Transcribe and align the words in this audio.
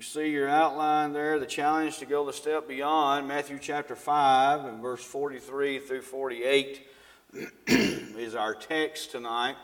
You 0.00 0.04
see 0.04 0.30
your 0.30 0.48
outline 0.48 1.12
there, 1.12 1.38
the 1.38 1.44
challenge 1.44 1.98
to 1.98 2.06
go 2.06 2.24
the 2.24 2.32
step 2.32 2.66
beyond. 2.66 3.28
Matthew 3.28 3.58
chapter 3.60 3.94
5 3.94 4.64
and 4.64 4.80
verse 4.80 5.04
43 5.04 5.78
through 5.78 6.00
48 6.00 6.88
is 7.66 8.34
our 8.34 8.54
text 8.54 9.10
tonight. 9.10 9.56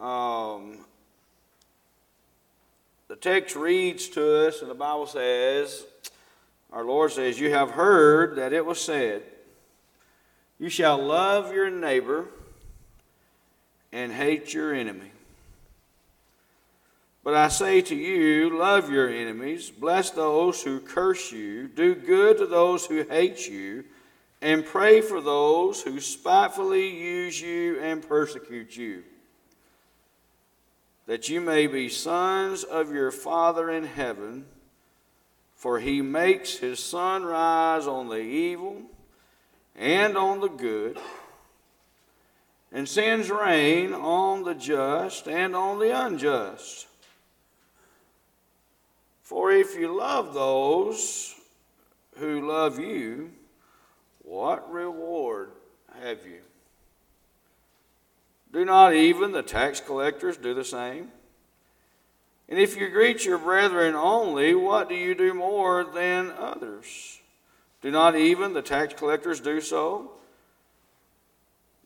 Um, 0.00 0.78
the 3.06 3.14
text 3.14 3.54
reads 3.54 4.08
to 4.08 4.48
us, 4.48 4.62
and 4.62 4.68
the 4.68 4.74
Bible 4.74 5.06
says, 5.06 5.86
Our 6.72 6.84
Lord 6.84 7.12
says, 7.12 7.38
You 7.38 7.52
have 7.52 7.70
heard 7.70 8.34
that 8.34 8.52
it 8.52 8.66
was 8.66 8.80
said, 8.80 9.22
You 10.58 10.68
shall 10.68 11.00
love 11.00 11.54
your 11.54 11.70
neighbor 11.70 12.26
and 13.92 14.10
hate 14.10 14.52
your 14.52 14.74
enemy. 14.74 15.11
But 17.24 17.34
I 17.34 17.48
say 17.48 17.82
to 17.82 17.94
you, 17.94 18.58
love 18.58 18.90
your 18.90 19.08
enemies, 19.08 19.70
bless 19.70 20.10
those 20.10 20.62
who 20.62 20.80
curse 20.80 21.30
you, 21.30 21.68
do 21.68 21.94
good 21.94 22.38
to 22.38 22.46
those 22.46 22.86
who 22.86 23.04
hate 23.04 23.48
you, 23.48 23.84
and 24.40 24.66
pray 24.66 25.00
for 25.00 25.20
those 25.20 25.82
who 25.82 26.00
spitefully 26.00 26.88
use 26.88 27.40
you 27.40 27.78
and 27.80 28.06
persecute 28.06 28.76
you, 28.76 29.04
that 31.06 31.28
you 31.28 31.40
may 31.40 31.68
be 31.68 31.88
sons 31.88 32.64
of 32.64 32.92
your 32.92 33.12
Father 33.12 33.70
in 33.70 33.84
heaven. 33.84 34.46
For 35.54 35.78
he 35.78 36.02
makes 36.02 36.56
his 36.56 36.80
sun 36.80 37.24
rise 37.24 37.86
on 37.86 38.08
the 38.08 38.16
evil 38.16 38.82
and 39.76 40.16
on 40.16 40.40
the 40.40 40.48
good, 40.48 40.98
and 42.72 42.88
sends 42.88 43.30
rain 43.30 43.92
on 43.92 44.42
the 44.42 44.54
just 44.54 45.28
and 45.28 45.54
on 45.54 45.78
the 45.78 45.96
unjust. 45.96 46.88
For 49.32 49.50
if 49.50 49.74
you 49.74 49.96
love 49.96 50.34
those 50.34 51.34
who 52.18 52.46
love 52.46 52.78
you, 52.78 53.30
what 54.18 54.70
reward 54.70 55.52
have 56.02 56.26
you? 56.26 56.42
Do 58.52 58.66
not 58.66 58.92
even 58.92 59.32
the 59.32 59.42
tax 59.42 59.80
collectors 59.80 60.36
do 60.36 60.52
the 60.52 60.66
same? 60.66 61.08
And 62.46 62.58
if 62.58 62.76
you 62.76 62.90
greet 62.90 63.24
your 63.24 63.38
brethren 63.38 63.94
only, 63.94 64.54
what 64.54 64.90
do 64.90 64.94
you 64.94 65.14
do 65.14 65.32
more 65.32 65.82
than 65.82 66.30
others? 66.38 67.18
Do 67.80 67.90
not 67.90 68.14
even 68.14 68.52
the 68.52 68.60
tax 68.60 68.92
collectors 68.92 69.40
do 69.40 69.62
so? 69.62 70.10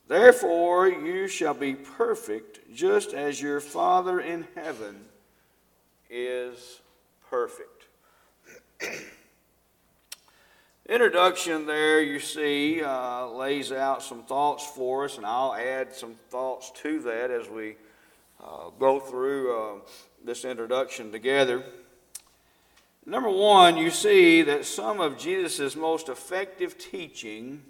Therefore, 0.09 0.89
you 0.89 1.29
shall 1.29 1.55
be 1.55 1.75
perfect, 1.75 2.75
just 2.75 3.15
as 3.15 3.41
your 3.41 3.61
Father 3.61 4.19
in 4.19 4.49
heaven 4.57 5.05
is 6.11 6.81
perfect. 7.31 7.85
Introduction 10.89 11.67
there, 11.67 12.01
you 12.01 12.21
see, 12.21 12.81
uh, 12.83 13.27
lays 13.27 13.73
out 13.73 14.03
some 14.03 14.23
thoughts 14.23 14.65
for 14.65 15.05
us, 15.05 15.17
and 15.17 15.27
I'll 15.27 15.55
add 15.55 15.93
some 15.95 16.15
thoughts 16.31 16.71
to 16.83 17.01
that 17.01 17.31
as 17.31 17.49
we 17.49 17.75
uh, 18.41 18.71
go 18.79 19.01
through 19.01 19.57
uh, 19.57 19.79
this 20.25 20.45
introduction 20.45 21.11
together. 21.11 21.65
Number 23.05 23.31
one, 23.31 23.77
you 23.77 23.91
see 23.91 24.43
that 24.43 24.65
some 24.65 25.01
of 25.01 25.19
Jesus' 25.19 25.75
most 25.75 26.09
effective 26.09 26.79
teaching 26.79 27.63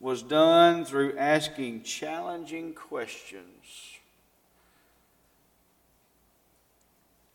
was 0.00 0.22
done 0.22 0.84
through 0.84 1.16
asking 1.16 1.82
challenging 1.82 2.74
questions. 2.74 3.98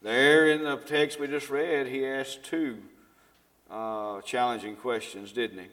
There 0.02 0.50
in 0.50 0.64
the 0.64 0.78
text 0.78 1.20
we 1.20 1.28
just 1.28 1.50
read, 1.50 1.88
he 1.88 2.06
asked 2.06 2.44
two 2.44 2.78
uh, 3.70 4.22
challenging 4.22 4.76
questions, 4.78 5.34
didn't 5.34 5.60
he? 5.60 5.68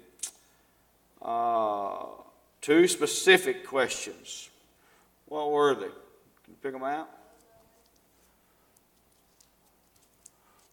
Uh, 1.22 2.06
two 2.60 2.88
specific 2.88 3.66
questions. 3.66 4.50
What 5.26 5.50
were 5.52 5.74
they? 5.74 5.86
Can 5.86 5.94
you 6.48 6.56
pick 6.62 6.72
them 6.72 6.82
out? 6.82 7.08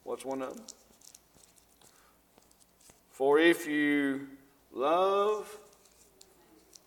What's 0.03 0.25
one 0.25 0.41
of 0.41 0.55
them? 0.55 0.65
For 3.11 3.39
if 3.39 3.67
you 3.67 4.27
love 4.73 5.47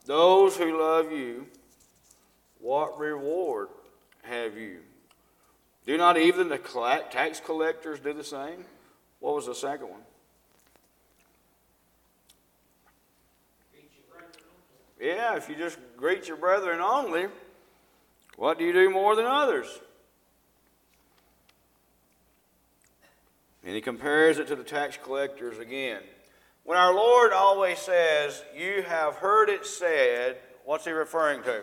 those 0.04 0.56
who 0.56 0.78
love 0.78 1.12
you, 1.12 1.46
what 2.60 2.98
reward 2.98 3.68
have 4.22 4.58
you? 4.58 4.80
Do 5.86 5.96
not 5.96 6.18
even 6.18 6.48
the 6.48 6.58
tax 7.10 7.40
collectors 7.40 8.00
do 8.00 8.12
the 8.12 8.24
same? 8.24 8.64
What 9.20 9.34
was 9.34 9.46
the 9.46 9.54
second 9.54 9.88
one? 9.88 10.00
Yeah, 15.00 15.36
if 15.36 15.48
you 15.48 15.54
just 15.54 15.78
greet 15.96 16.26
your 16.26 16.36
brethren 16.36 16.80
only, 16.80 17.26
what 18.36 18.58
do 18.58 18.64
you 18.64 18.72
do 18.72 18.90
more 18.90 19.14
than 19.14 19.26
others? 19.26 19.66
And 23.64 23.74
he 23.74 23.80
compares 23.80 24.38
it 24.38 24.48
to 24.48 24.56
the 24.56 24.64
tax 24.64 24.98
collectors 25.02 25.58
again. 25.58 26.00
When 26.64 26.78
our 26.78 26.94
Lord 26.94 27.32
always 27.32 27.78
says, 27.78 28.42
You 28.56 28.82
have 28.82 29.16
heard 29.16 29.48
it 29.48 29.66
said, 29.66 30.38
what's 30.64 30.84
he 30.84 30.90
referring 30.90 31.42
to? 31.44 31.62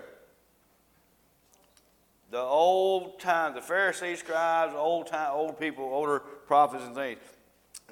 The 2.33 2.41
old 2.41 3.19
time, 3.19 3.53
the 3.53 3.61
Pharisees, 3.61 4.17
scribes, 4.17 4.73
old 4.75 5.05
time, 5.05 5.29
old 5.33 5.59
people, 5.59 5.85
older 5.85 6.17
prophets 6.47 6.83
and 6.83 6.95
things. 6.95 7.19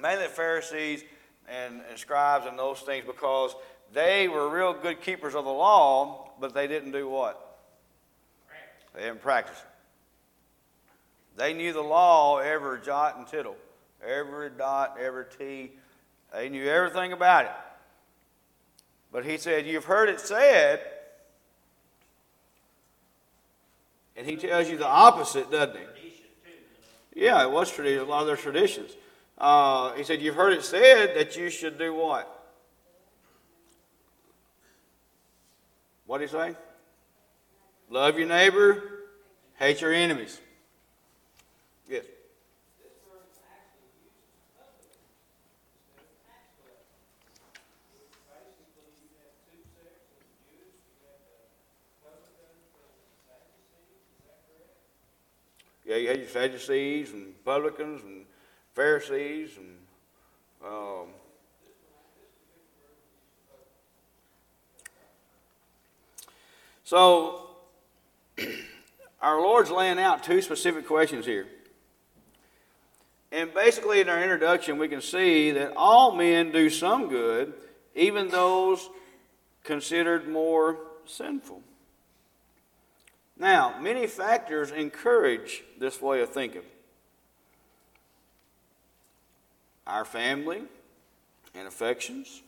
Mainly 0.02 0.24
the 0.24 0.30
Pharisees 0.30 1.04
and, 1.48 1.80
and 1.88 1.96
scribes 1.96 2.46
and 2.46 2.58
those 2.58 2.80
things 2.80 3.04
because 3.06 3.54
they 3.92 4.26
were 4.26 4.48
real 4.48 4.72
good 4.72 5.00
keepers 5.00 5.36
of 5.36 5.44
the 5.44 5.52
law, 5.52 6.32
but 6.40 6.54
they 6.54 6.66
didn't 6.66 6.90
do 6.90 7.08
what? 7.08 7.60
They 8.96 9.02
didn't 9.02 9.22
practice. 9.22 9.62
They 11.36 11.54
knew 11.54 11.72
the 11.72 11.80
law 11.80 12.38
every 12.38 12.80
jot 12.80 13.18
and 13.18 13.28
tittle, 13.28 13.54
every 14.04 14.50
dot, 14.50 14.98
every 15.00 15.26
T. 15.38 15.70
They 16.32 16.48
knew 16.48 16.66
everything 16.66 17.12
about 17.12 17.44
it. 17.44 17.52
But 19.12 19.24
he 19.24 19.38
said, 19.38 19.68
You've 19.68 19.84
heard 19.84 20.08
it 20.08 20.18
said, 20.18 20.80
and 24.16 24.26
he 24.26 24.36
tells 24.36 24.68
you 24.68 24.76
the 24.76 24.86
opposite, 24.86 25.50
doesn't 25.50 25.76
he? 25.76 25.82
Yeah, 27.14 27.42
it 27.42 27.50
was 27.50 27.70
tradition, 27.70 28.00
a 28.00 28.04
lot 28.04 28.22
of 28.22 28.26
their 28.26 28.36
traditions. 28.36 28.92
Uh, 29.36 29.92
he 29.94 30.04
said, 30.04 30.22
You've 30.22 30.34
heard 30.34 30.52
it 30.52 30.64
said 30.64 31.16
that 31.16 31.36
you 31.36 31.50
should 31.50 31.78
do 31.78 31.94
what? 31.94 32.38
What 36.06 36.18
did 36.18 36.30
he 36.30 36.32
say? 36.32 36.56
Love 37.90 38.18
your 38.18 38.28
neighbor, 38.28 38.82
hate 39.58 39.80
your 39.80 39.92
enemies. 39.92 40.40
Yes. 41.88 42.04
Yeah, 55.81 55.81
you 55.98 56.26
Sadducees 56.26 57.12
and 57.12 57.44
publicans 57.44 58.02
and 58.02 58.24
Pharisees 58.74 59.56
and 59.56 59.78
um, 60.64 61.08
So, 66.92 67.48
our 69.22 69.40
Lord's 69.40 69.70
laying 69.70 69.98
out 69.98 70.22
two 70.22 70.42
specific 70.42 70.86
questions 70.86 71.24
here. 71.24 71.46
And 73.30 73.54
basically, 73.54 74.02
in 74.02 74.10
our 74.10 74.22
introduction, 74.22 74.76
we 74.76 74.88
can 74.88 75.00
see 75.00 75.52
that 75.52 75.72
all 75.74 76.14
men 76.14 76.52
do 76.52 76.68
some 76.68 77.08
good, 77.08 77.54
even 77.94 78.28
those 78.28 78.90
considered 79.64 80.28
more 80.28 80.80
sinful. 81.06 81.62
Now, 83.38 83.78
many 83.80 84.06
factors 84.06 84.70
encourage 84.70 85.62
this 85.78 86.00
way 86.00 86.20
of 86.20 86.30
thinking. 86.30 86.62
Our 89.86 90.04
family 90.04 90.62
and 91.54 91.66
affections, 91.66 92.42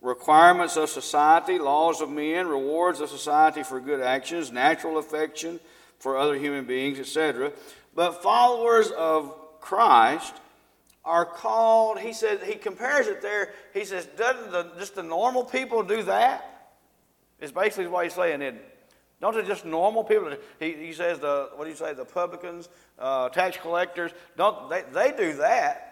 requirements 0.00 0.76
of 0.76 0.90
society, 0.90 1.58
laws 1.58 2.00
of 2.00 2.10
men, 2.10 2.48
rewards 2.48 3.00
of 3.00 3.10
society 3.10 3.62
for 3.62 3.80
good 3.80 4.00
actions, 4.00 4.50
natural 4.50 4.98
affection 4.98 5.60
for 5.98 6.16
other 6.16 6.34
human 6.34 6.64
beings, 6.64 6.98
etc. 6.98 7.52
But 7.94 8.22
followers 8.22 8.90
of 8.90 9.34
Christ 9.60 10.34
are 11.04 11.24
called, 11.24 12.00
he 12.00 12.12
said, 12.12 12.42
he 12.42 12.54
compares 12.54 13.06
it 13.06 13.22
there. 13.22 13.52
He 13.72 13.84
says, 13.84 14.06
doesn't 14.16 14.50
the, 14.50 14.70
just 14.78 14.94
the 14.94 15.02
normal 15.02 15.44
people 15.44 15.82
do 15.82 16.02
that? 16.04 16.72
Is 17.40 17.52
basically 17.52 17.86
what 17.86 18.04
he's 18.04 18.14
saying, 18.14 18.42
isn't 18.42 18.60
Don't 19.20 19.34
they 19.34 19.42
just 19.42 19.66
normal 19.66 20.02
people? 20.02 20.34
He, 20.58 20.72
he 20.72 20.92
says 20.92 21.18
the 21.18 21.50
what 21.54 21.64
do 21.64 21.70
you 21.70 21.76
say? 21.76 21.92
The 21.92 22.04
publicans, 22.04 22.68
uh, 22.98 23.28
tax 23.28 23.56
collectors. 23.58 24.12
Don't 24.36 24.70
they? 24.70 24.82
They 24.92 25.12
do 25.16 25.34
that. 25.38 25.90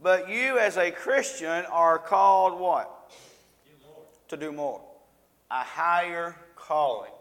But 0.00 0.28
you, 0.28 0.58
as 0.58 0.76
a 0.76 0.90
Christian, 0.90 1.64
are 1.70 1.98
called 1.98 2.58
what? 2.58 3.12
To 4.28 4.36
do 4.36 4.52
more. 4.52 4.80
A 5.50 5.62
higher 5.62 6.36
calling. 6.54 7.12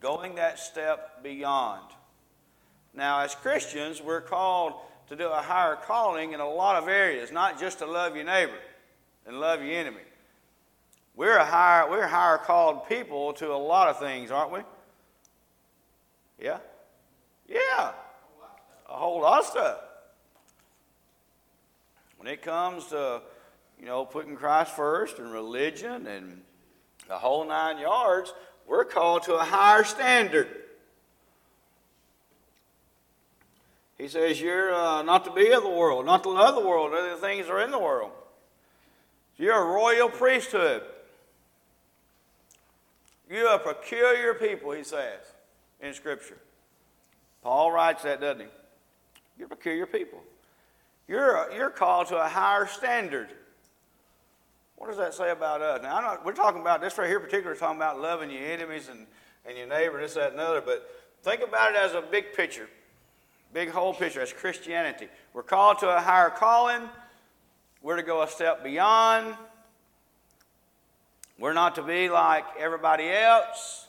Going 0.00 0.34
that 0.34 0.58
step 0.58 1.22
beyond. 1.22 1.84
Now, 2.94 3.20
as 3.20 3.34
Christians, 3.34 4.02
we're 4.02 4.20
called 4.20 4.74
to 5.08 5.16
do 5.16 5.28
a 5.28 5.40
higher 5.40 5.76
calling 5.76 6.32
in 6.32 6.40
a 6.40 6.48
lot 6.48 6.82
of 6.82 6.88
areas, 6.88 7.30
not 7.30 7.58
just 7.58 7.78
to 7.78 7.86
love 7.86 8.16
your 8.16 8.24
neighbor 8.24 8.58
and 9.26 9.38
love 9.40 9.62
your 9.62 9.72
enemy. 9.72 10.02
We're 11.14 11.36
a 11.36 11.44
higher, 11.44 11.90
we're 11.90 12.06
higher 12.06 12.38
called 12.38 12.88
people 12.88 13.32
to 13.34 13.52
a 13.52 13.56
lot 13.56 13.88
of 13.88 13.98
things, 13.98 14.30
aren't 14.30 14.52
we? 14.52 14.60
Yeah? 16.40 16.58
Yeah. 17.48 17.92
A 18.88 18.94
whole 18.94 19.20
lot 19.20 19.40
of 19.40 19.46
stuff. 19.46 19.78
When 22.16 22.32
it 22.32 22.42
comes 22.42 22.86
to, 22.86 23.20
you 23.78 23.86
know, 23.86 24.04
putting 24.04 24.36
Christ 24.36 24.74
first 24.74 25.18
and 25.18 25.32
religion 25.32 26.06
and 26.06 26.42
the 27.08 27.18
whole 27.18 27.46
nine 27.46 27.78
yards, 27.78 28.32
we're 28.66 28.84
called 28.84 29.24
to 29.24 29.34
a 29.34 29.44
higher 29.44 29.84
standard. 29.84 30.48
He 33.98 34.08
says, 34.08 34.40
You're 34.40 34.74
uh, 34.74 35.02
not 35.02 35.24
to 35.26 35.32
be 35.32 35.52
of 35.52 35.62
the 35.62 35.68
world, 35.68 36.06
not 36.06 36.22
to 36.22 36.30
love 36.30 36.54
the 36.54 36.66
world, 36.66 36.92
other 36.92 37.16
things 37.16 37.48
are 37.48 37.62
in 37.62 37.70
the 37.70 37.78
world. 37.78 38.12
You're 39.36 39.60
a 39.60 39.64
royal 39.64 40.08
priesthood. 40.08 40.82
You're 43.32 43.54
a 43.54 43.58
peculiar 43.58 44.34
people, 44.34 44.72
he 44.72 44.84
says 44.84 45.20
in 45.80 45.94
Scripture. 45.94 46.36
Paul 47.42 47.72
writes 47.72 48.02
that, 48.02 48.20
doesn't 48.20 48.42
he? 48.42 48.46
You're 49.38 49.48
peculiar 49.48 49.86
people. 49.86 50.20
You're, 51.08 51.50
you're 51.50 51.70
called 51.70 52.08
to 52.08 52.22
a 52.22 52.28
higher 52.28 52.66
standard. 52.66 53.30
What 54.76 54.88
does 54.88 54.98
that 54.98 55.14
say 55.14 55.30
about 55.30 55.62
us? 55.62 55.82
Now, 55.82 56.00
not, 56.00 56.26
we're 56.26 56.34
talking 56.34 56.60
about 56.60 56.82
this 56.82 56.98
right 56.98 57.08
here, 57.08 57.20
particularly 57.20 57.58
talking 57.58 57.78
about 57.78 58.00
loving 58.00 58.30
your 58.30 58.42
enemies 58.42 58.90
and, 58.90 59.06
and 59.46 59.56
your 59.56 59.66
neighbor, 59.66 59.98
this, 59.98 60.12
that, 60.14 60.32
and 60.32 60.40
other, 60.40 60.60
but 60.60 60.90
think 61.22 61.40
about 61.40 61.70
it 61.70 61.78
as 61.78 61.94
a 61.94 62.02
big 62.02 62.34
picture. 62.34 62.68
Big 63.54 63.70
whole 63.70 63.94
picture 63.94 64.20
as 64.20 64.32
Christianity. 64.32 65.08
We're 65.32 65.42
called 65.42 65.78
to 65.78 65.88
a 65.88 66.00
higher 66.00 66.30
calling. 66.30 66.82
We're 67.80 67.96
to 67.96 68.02
go 68.02 68.22
a 68.22 68.28
step 68.28 68.62
beyond. 68.62 69.36
We're 71.42 71.54
not 71.54 71.74
to 71.74 71.82
be 71.82 72.08
like 72.08 72.44
everybody 72.56 73.10
else. 73.10 73.88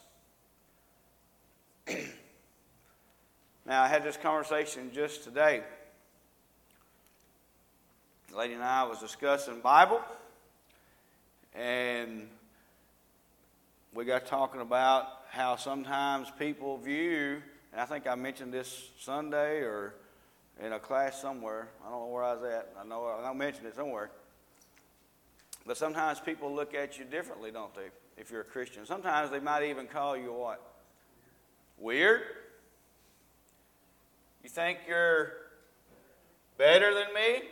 now, 1.88 3.84
I 3.84 3.88
had 3.88 4.04
this 4.04 4.18
conversation 4.18 4.90
just 4.92 5.24
today. 5.24 5.62
The 8.32 8.38
lady 8.38 8.56
and 8.56 8.64
I 8.64 8.86
was 8.86 9.00
discussing 9.00 9.60
Bible, 9.60 10.02
and 11.54 12.28
we 13.94 14.04
got 14.04 14.26
talking 14.26 14.62
about 14.62 15.06
how 15.30 15.56
sometimes 15.56 16.32
people 16.40 16.80
view 16.80 17.40
and 17.72 17.80
I 17.80 17.86
think 17.86 18.08
I 18.08 18.16
mentioned 18.16 18.52
this 18.52 18.90
Sunday 19.00 19.60
or 19.60 19.94
in 20.60 20.74
a 20.74 20.80
class 20.80 21.22
somewhere. 21.22 21.68
I 21.86 21.92
don't 21.92 22.00
know 22.00 22.08
where 22.08 22.24
I 22.24 22.34
was 22.34 22.44
at. 22.52 22.74
I 22.82 22.84
know 22.88 23.06
I 23.24 23.32
mentioned 23.34 23.68
it 23.68 23.76
somewhere. 23.76 24.10
But 25.66 25.78
sometimes 25.78 26.20
people 26.20 26.54
look 26.54 26.74
at 26.74 27.00
you 27.00 27.06
differently, 27.06 27.52
don't 27.52 27.74
they? 27.74 27.88
If 28.18 28.32
you're 28.32 28.42
a 28.42 28.46
Christian, 28.46 28.86
sometimes 28.86 29.32
they 29.32 29.40
might 29.40 29.64
even 29.64 29.88
call 29.88 30.18
you 30.18 30.34
what? 30.34 30.62
Weird. 31.78 32.22
You 34.44 34.50
think 34.50 34.80
you're 34.88 35.32
better 36.58 36.94
than 36.94 37.14
me? 37.14 37.44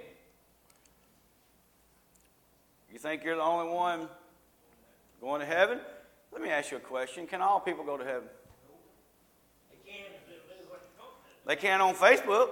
You 2.92 3.00
think 3.00 3.24
you're 3.24 3.38
the 3.38 3.42
only 3.42 3.74
one 3.74 4.10
going 5.22 5.40
to 5.40 5.46
heaven? 5.46 5.80
Let 6.34 6.42
me 6.42 6.50
ask 6.50 6.72
you 6.72 6.78
a 6.78 6.82
question. 6.82 7.28
Can 7.28 7.42
all 7.42 7.60
people 7.60 7.86
go 7.86 7.98
to 7.98 8.04
heaven? 8.04 8.28
They 11.46 11.56
can't 11.56 11.82
on 11.82 11.96
Facebook. 11.96 12.50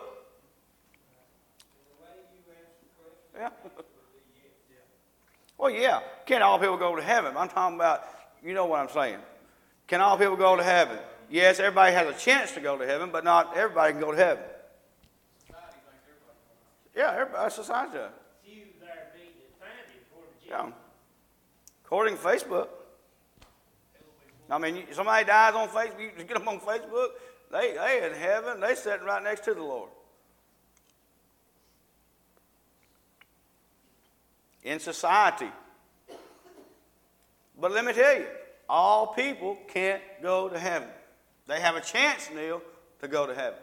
Yeah. 3.35 3.49
Well, 5.59 5.69
yeah. 5.69 5.99
Can 6.25 6.41
all 6.41 6.57
people 6.57 6.77
go 6.77 6.95
to 6.95 7.01
heaven? 7.01 7.35
I'm 7.37 7.49
talking 7.49 7.75
about, 7.75 8.03
you 8.41 8.53
know 8.53 8.65
what 8.65 8.79
I'm 8.79 8.89
saying. 8.89 9.19
Can 9.87 9.99
all 9.99 10.17
people 10.17 10.37
go 10.37 10.55
to 10.55 10.63
heaven? 10.63 10.97
Yes, 11.29 11.59
everybody 11.59 11.93
has 11.93 12.07
a 12.07 12.17
chance 12.17 12.53
to 12.53 12.61
go 12.61 12.77
to 12.77 12.87
heaven, 12.87 13.09
but 13.11 13.23
not 13.23 13.55
everybody 13.55 13.91
can 13.91 14.01
go 14.01 14.11
to 14.11 14.17
heaven. 14.17 14.43
Yeah, 16.95 17.11
everybody, 17.11 17.51
society. 17.51 17.97
Yeah. 20.47 20.71
According 21.85 22.17
to 22.17 22.23
Facebook. 22.23 22.67
I 24.49 24.57
mean, 24.57 24.85
somebody 24.93 25.25
dies 25.25 25.53
on 25.53 25.67
Facebook, 25.67 25.99
you 25.99 26.23
get 26.23 26.33
them 26.33 26.47
on 26.47 26.59
Facebook, 26.59 27.09
they, 27.51 27.73
they 27.73 28.07
in 28.07 28.13
heaven, 28.13 28.59
they 28.59 28.73
sitting 28.73 29.05
right 29.05 29.21
next 29.21 29.41
to 29.41 29.53
the 29.53 29.61
Lord. 29.61 29.91
In 34.69 34.79
society. 34.79 35.49
But 37.59 37.71
let 37.71 37.83
me 37.83 37.91
tell 37.91 38.19
you, 38.19 38.27
all 38.69 39.07
people 39.07 39.57
can't 39.67 40.03
go 40.21 40.47
to 40.47 40.59
heaven. 40.59 40.87
They 41.47 41.59
have 41.59 41.75
a 41.75 41.81
chance, 41.81 42.29
Neil, 42.35 42.61
to 43.01 43.07
go 43.07 43.25
to 43.25 43.33
heaven. 43.33 43.57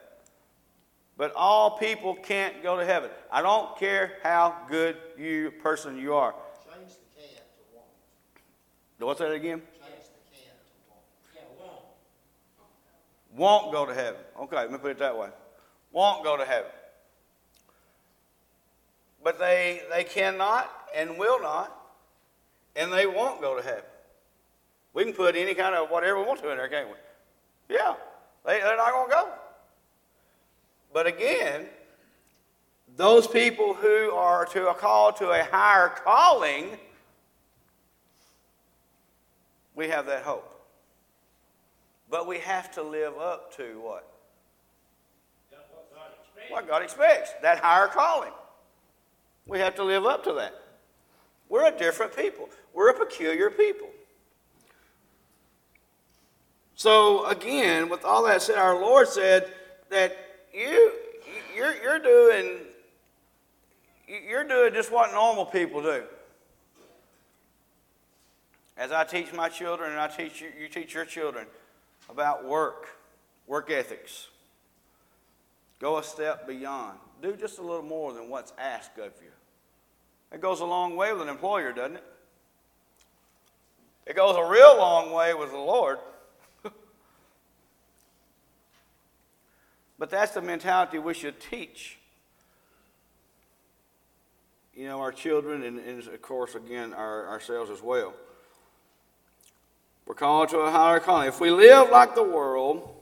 But 1.16 1.32
all 1.36 1.78
people 1.78 2.16
can't 2.16 2.60
go 2.60 2.76
to 2.76 2.84
heaven. 2.84 3.10
I 3.30 3.40
don't 3.40 3.78
care 3.78 4.14
how 4.24 4.56
good 4.68 4.96
you 5.16 5.52
person 5.62 5.96
you 5.96 6.14
are. 6.14 6.34
Change 6.74 6.88
the 6.88 7.20
can 7.20 7.36
to 7.36 7.76
want. 7.76 7.86
What's 8.98 9.20
that 9.20 9.30
again? 9.30 9.62
Change 9.80 10.06
the 10.10 10.36
can 10.36 10.50
to 11.38 11.62
won't. 13.38 13.62
won't 13.62 13.72
go 13.72 13.86
to 13.86 13.94
heaven. 13.94 14.20
Okay, 14.40 14.56
let 14.56 14.72
me 14.72 14.78
put 14.78 14.90
it 14.90 14.98
that 14.98 15.16
way. 15.16 15.28
Won't 15.92 16.24
go 16.24 16.36
to 16.36 16.44
heaven. 16.44 16.72
But 19.26 19.40
they, 19.40 19.80
they 19.90 20.04
cannot 20.04 20.70
and 20.94 21.18
will 21.18 21.42
not, 21.42 21.76
and 22.76 22.92
they 22.92 23.08
won't 23.08 23.40
go 23.40 23.56
to 23.56 23.60
heaven. 23.60 23.82
We 24.94 25.02
can 25.02 25.14
put 25.14 25.34
any 25.34 25.52
kind 25.52 25.74
of 25.74 25.90
whatever 25.90 26.20
we 26.20 26.26
want 26.26 26.40
to 26.42 26.50
in 26.52 26.56
there, 26.56 26.68
can't 26.68 26.86
we? 26.88 27.74
Yeah, 27.74 27.96
they, 28.44 28.60
they're 28.60 28.76
not 28.76 28.92
going 28.92 29.08
to 29.08 29.12
go. 29.12 29.28
But 30.92 31.08
again, 31.08 31.66
those 32.96 33.26
people 33.26 33.74
who 33.74 34.12
are 34.12 34.46
to 34.46 34.68
a 34.68 34.74
call 34.74 35.12
to 35.14 35.30
a 35.30 35.42
higher 35.42 35.88
calling, 35.88 36.78
we 39.74 39.88
have 39.88 40.06
that 40.06 40.22
hope. 40.22 40.48
But 42.08 42.28
we 42.28 42.38
have 42.38 42.70
to 42.74 42.82
live 42.84 43.18
up 43.18 43.56
to 43.56 43.80
what? 43.80 44.08
What 45.50 45.92
God 45.92 46.10
expects. 46.14 46.52
What 46.52 46.68
God 46.68 46.82
expects. 46.84 47.30
That 47.42 47.58
higher 47.58 47.88
calling. 47.88 48.30
We 49.46 49.58
have 49.60 49.74
to 49.76 49.84
live 49.84 50.04
up 50.04 50.24
to 50.24 50.32
that. 50.34 50.54
We're 51.48 51.66
a 51.66 51.76
different 51.76 52.16
people. 52.16 52.48
We're 52.74 52.90
a 52.90 52.98
peculiar 52.98 53.50
people. 53.50 53.88
So 56.74 57.26
again, 57.26 57.88
with 57.88 58.04
all 58.04 58.24
that 58.26 58.42
said, 58.42 58.56
our 58.56 58.78
Lord 58.78 59.08
said 59.08 59.52
that 59.88 60.16
you 60.52 60.92
you're, 61.56 61.74
you're 61.82 61.98
doing 61.98 62.58
you're 64.06 64.44
doing 64.44 64.74
just 64.74 64.92
what 64.92 65.12
normal 65.12 65.46
people 65.46 65.82
do. 65.82 66.02
As 68.76 68.92
I 68.92 69.04
teach 69.04 69.32
my 69.32 69.48
children 69.48 69.90
and 69.90 69.98
I 69.98 70.08
teach 70.08 70.40
you, 70.40 70.48
you 70.60 70.68
teach 70.68 70.92
your 70.92 71.06
children, 71.06 71.46
about 72.10 72.44
work, 72.44 72.88
work 73.46 73.70
ethics. 73.70 74.28
Go 75.80 75.98
a 75.98 76.02
step 76.02 76.46
beyond. 76.46 76.98
Do 77.22 77.34
just 77.36 77.58
a 77.58 77.62
little 77.62 77.82
more 77.82 78.12
than 78.12 78.28
what's 78.28 78.52
asked 78.58 78.98
of 78.98 79.12
you. 79.22 79.30
It 80.32 80.40
goes 80.40 80.60
a 80.60 80.64
long 80.64 80.96
way 80.96 81.12
with 81.12 81.22
an 81.22 81.28
employer, 81.28 81.72
doesn't 81.72 81.96
it? 81.96 82.04
It 84.06 84.14
goes 84.14 84.36
a 84.36 84.44
real 84.44 84.76
long 84.76 85.12
way 85.12 85.34
with 85.34 85.50
the 85.50 85.58
Lord. 85.58 85.98
but 89.98 90.10
that's 90.10 90.32
the 90.32 90.42
mentality 90.42 90.98
we 90.98 91.14
should 91.14 91.40
teach. 91.40 91.98
You 94.74 94.86
know, 94.88 95.00
our 95.00 95.12
children, 95.12 95.62
and, 95.62 95.78
and 95.80 96.06
of 96.06 96.22
course, 96.22 96.54
again, 96.54 96.92
our, 96.92 97.28
ourselves 97.28 97.70
as 97.70 97.82
well. 97.82 98.14
We're 100.06 100.14
called 100.14 100.50
to 100.50 100.58
a 100.58 100.70
higher 100.70 101.00
calling. 101.00 101.26
If 101.26 101.40
we 101.40 101.50
live 101.50 101.90
like 101.90 102.14
the 102.14 102.22
world, 102.22 102.94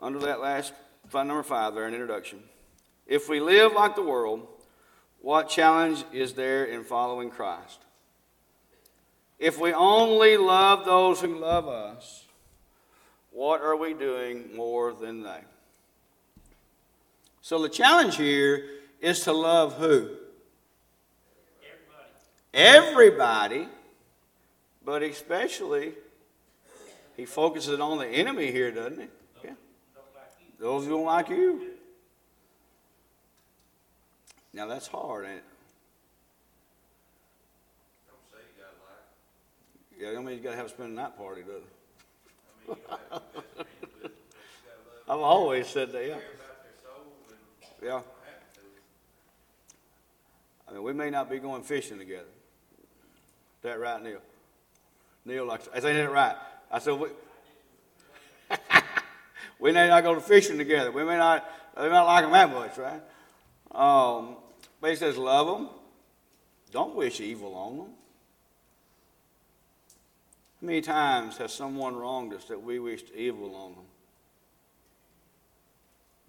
under 0.00 0.20
that 0.20 0.40
last 0.40 0.72
number 1.12 1.42
five 1.42 1.74
there, 1.74 1.86
an 1.86 1.94
introduction. 1.94 2.40
If 3.06 3.28
we 3.28 3.40
live 3.40 3.72
like 3.72 3.96
the 3.96 4.02
world, 4.02 4.46
what 5.20 5.48
challenge 5.48 6.04
is 6.12 6.34
there 6.34 6.64
in 6.64 6.84
following 6.84 7.30
Christ? 7.30 7.80
If 9.38 9.58
we 9.58 9.72
only 9.72 10.36
love 10.36 10.84
those 10.84 11.20
who 11.20 11.38
love 11.38 11.68
us, 11.68 12.24
what 13.30 13.60
are 13.60 13.76
we 13.76 13.94
doing 13.94 14.54
more 14.54 14.92
than 14.92 15.22
they? 15.22 15.40
So 17.42 17.60
the 17.60 17.68
challenge 17.68 18.16
here 18.16 18.64
is 19.00 19.20
to 19.24 19.32
love 19.32 19.74
who? 19.74 20.10
Everybody. 22.54 22.54
Everybody, 22.54 23.68
but 24.84 25.02
especially, 25.02 25.92
he 27.16 27.26
focuses 27.26 27.80
on 27.80 27.98
the 27.98 28.06
enemy 28.06 28.50
here, 28.50 28.70
doesn't 28.70 29.00
he? 29.00 29.08
Yeah. 29.44 29.50
Those 30.58 30.84
who 30.84 30.90
don't 30.90 31.04
like 31.04 31.28
you. 31.28 31.73
Now 34.54 34.66
that's 34.68 34.86
hard, 34.86 35.24
ain't 35.26 35.38
it? 35.38 35.44
Don't 38.06 38.20
say 38.30 38.38
you 38.38 38.62
gotta 38.62 38.78
like, 38.86 40.14
Yeah, 40.14 40.18
I 40.18 40.22
mean, 40.22 40.36
you 40.38 40.42
gotta 40.44 40.56
have 40.56 40.66
a 40.66 40.68
spend 40.68 40.92
a 40.92 40.94
night 40.94 41.16
party, 41.18 41.42
doesn't 41.42 41.56
it? 41.56 41.68
I 42.68 42.70
mean, 42.70 42.78
you 42.78 42.86
gotta 42.88 43.02
have 43.10 43.22
a 43.22 43.30
best 43.30 43.34
friend, 43.42 43.66
but 43.90 44.06
you 44.06 44.62
gotta 44.64 45.10
love 45.10 45.18
I've 45.18 45.24
always 45.24 45.66
said 45.66 45.90
that, 45.90 46.02
yeah. 46.02 46.08
care 46.08 46.16
about 46.16 46.62
their 46.62 46.72
soul 46.84 47.02
and 47.30 47.38
Yeah. 47.82 47.98
to. 47.98 48.60
I 50.68 50.72
mean, 50.72 50.82
we 50.84 50.92
may 50.92 51.10
not 51.10 51.28
be 51.28 51.38
going 51.40 51.62
fishing 51.64 51.98
together. 51.98 52.30
That 53.62 53.80
right, 53.80 54.00
Neil? 54.00 54.20
Neil 55.24 55.46
likes, 55.46 55.68
I 55.74 55.80
said, 55.80 55.96
that 55.96 56.12
right. 56.12 56.36
I 56.70 56.78
said, 56.78 56.94
we, 56.94 57.08
we 59.58 59.72
may 59.72 59.88
not 59.88 60.04
go 60.04 60.14
to 60.14 60.20
fishing 60.20 60.58
together. 60.58 60.92
We 60.92 61.02
may 61.02 61.16
not, 61.16 61.44
we 61.76 61.82
may 61.84 61.88
not 61.88 62.06
like 62.06 62.22
them 62.24 62.32
that 62.32 62.52
much, 62.52 62.78
right? 62.78 63.00
Um, 63.74 64.36
but 64.84 64.90
he 64.90 64.96
says, 64.96 65.16
love 65.16 65.46
them. 65.46 65.70
Don't 66.70 66.94
wish 66.94 67.18
evil 67.18 67.54
on 67.54 67.78
them. 67.78 67.86
How 70.60 70.66
many 70.66 70.82
times 70.82 71.38
has 71.38 71.54
someone 71.54 71.96
wronged 71.96 72.34
us 72.34 72.44
that 72.48 72.62
we 72.62 72.78
wished 72.78 73.06
evil 73.16 73.54
on 73.54 73.76
them? 73.76 73.84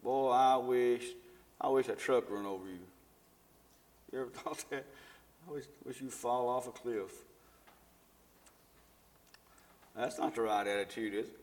Boy, 0.01 0.29
I 0.29 0.55
wish, 0.55 1.03
I 1.59 1.67
wish 1.67 1.89
a 1.89 1.95
truck 1.95 2.31
run 2.31 2.45
over 2.45 2.65
you. 2.65 2.79
You 4.13 4.21
ever 4.21 4.29
thought 4.33 4.63
that? 4.69 4.85
I 5.50 5.51
wish, 5.51 5.65
wish 5.83 6.00
you'd 6.00 6.13
fall 6.13 6.47
off 6.47 6.69
a 6.69 6.71
cliff. 6.71 7.12
That's 9.97 10.17
not 10.17 10.33
the 10.33 10.43
right 10.43 10.65
attitude, 10.65 11.13
is 11.13 11.25
it? 11.25 11.39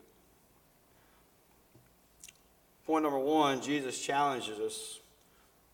Point 2.86 3.02
number 3.02 3.18
one 3.18 3.60
Jesus 3.60 4.00
challenges 4.00 4.58
us 4.58 5.01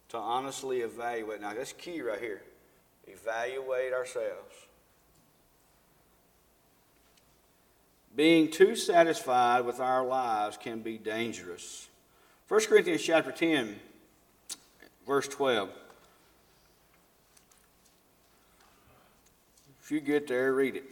to 0.09 0.17
honestly 0.17 0.81
evaluate. 0.81 1.41
Now, 1.41 1.55
that's 1.55 1.73
key 1.73 2.01
right 2.01 2.19
here. 2.19 2.43
Evaluate 3.07 3.93
ourselves. 3.93 4.55
Being 8.17 8.51
too 8.51 8.75
satisfied 8.75 9.65
with 9.65 9.81
our 9.81 10.05
lives 10.05 10.57
can 10.57 10.81
be 10.81 10.99
dangerous. 10.99 11.89
1 12.49 12.61
Corinthians 12.65 13.03
chapter 13.03 13.31
10, 13.31 13.79
verse 15.07 15.29
12. 15.29 15.69
If 19.83 19.93
you 19.93 20.01
get 20.01 20.27
there, 20.27 20.53
read 20.53 20.77
it. 20.77 20.85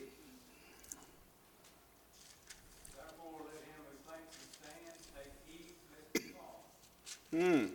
Therefore, 2.95 3.41
let 3.45 3.63
him 3.65 3.83
who 3.91 3.97
thinks 4.13 4.37
he 4.37 4.45
stands 4.63 5.05
take 5.15 5.33
heed 5.47 5.75
lest 5.93 6.25
he 6.25 6.33
fall. 6.33 6.63
Hmm. 7.33 7.67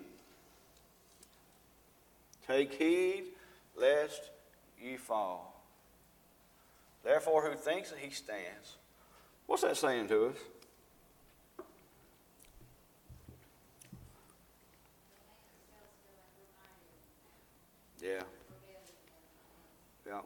Take 2.52 2.74
heed 2.74 3.24
lest 3.78 4.30
ye 4.78 4.98
fall. 4.98 5.64
Therefore, 7.02 7.50
who 7.50 7.56
thinks 7.56 7.92
that 7.92 8.00
he 8.00 8.12
stands. 8.12 8.76
What's 9.48 9.62
that 9.62 9.78
saying 9.78 10.10
to 10.10 10.26
us? 10.28 10.36
Yeah. 18.04 18.24
Yeah. 20.06 20.20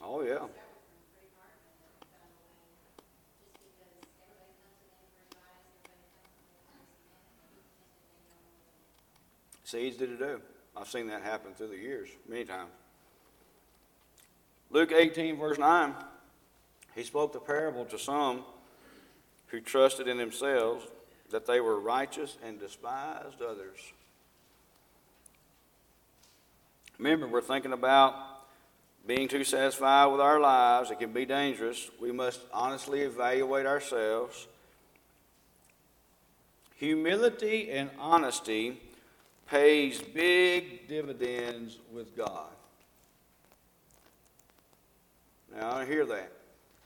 Oh, 0.00 0.22
yeah. 0.22 0.46
Easy 9.72 10.06
to 10.06 10.16
do. 10.16 10.40
I've 10.76 10.88
seen 10.88 11.06
that 11.06 11.22
happen 11.22 11.54
through 11.54 11.68
the 11.68 11.76
years 11.76 12.08
many 12.28 12.44
times. 12.44 12.70
Luke 14.70 14.92
18, 14.92 15.38
verse 15.38 15.58
9, 15.58 15.94
he 16.94 17.04
spoke 17.04 17.32
the 17.32 17.38
parable 17.38 17.84
to 17.86 17.98
some 17.98 18.42
who 19.46 19.60
trusted 19.60 20.08
in 20.08 20.18
themselves 20.18 20.84
that 21.30 21.46
they 21.46 21.60
were 21.60 21.78
righteous 21.78 22.36
and 22.44 22.58
despised 22.58 23.40
others. 23.40 23.78
Remember, 26.98 27.26
we're 27.26 27.40
thinking 27.40 27.72
about 27.72 28.14
being 29.06 29.28
too 29.28 29.44
satisfied 29.44 30.06
with 30.06 30.20
our 30.20 30.40
lives. 30.40 30.90
It 30.90 30.98
can 30.98 31.12
be 31.12 31.24
dangerous. 31.24 31.90
We 32.00 32.12
must 32.12 32.40
honestly 32.52 33.00
evaluate 33.02 33.66
ourselves. 33.66 34.46
Humility 36.76 37.70
and 37.70 37.90
honesty 37.98 38.80
pays 39.48 40.00
big 40.00 40.88
dividends 40.88 41.78
with 41.92 42.16
God. 42.16 42.50
Now, 45.54 45.72
I 45.72 45.84
hear 45.84 46.04
that. 46.06 46.32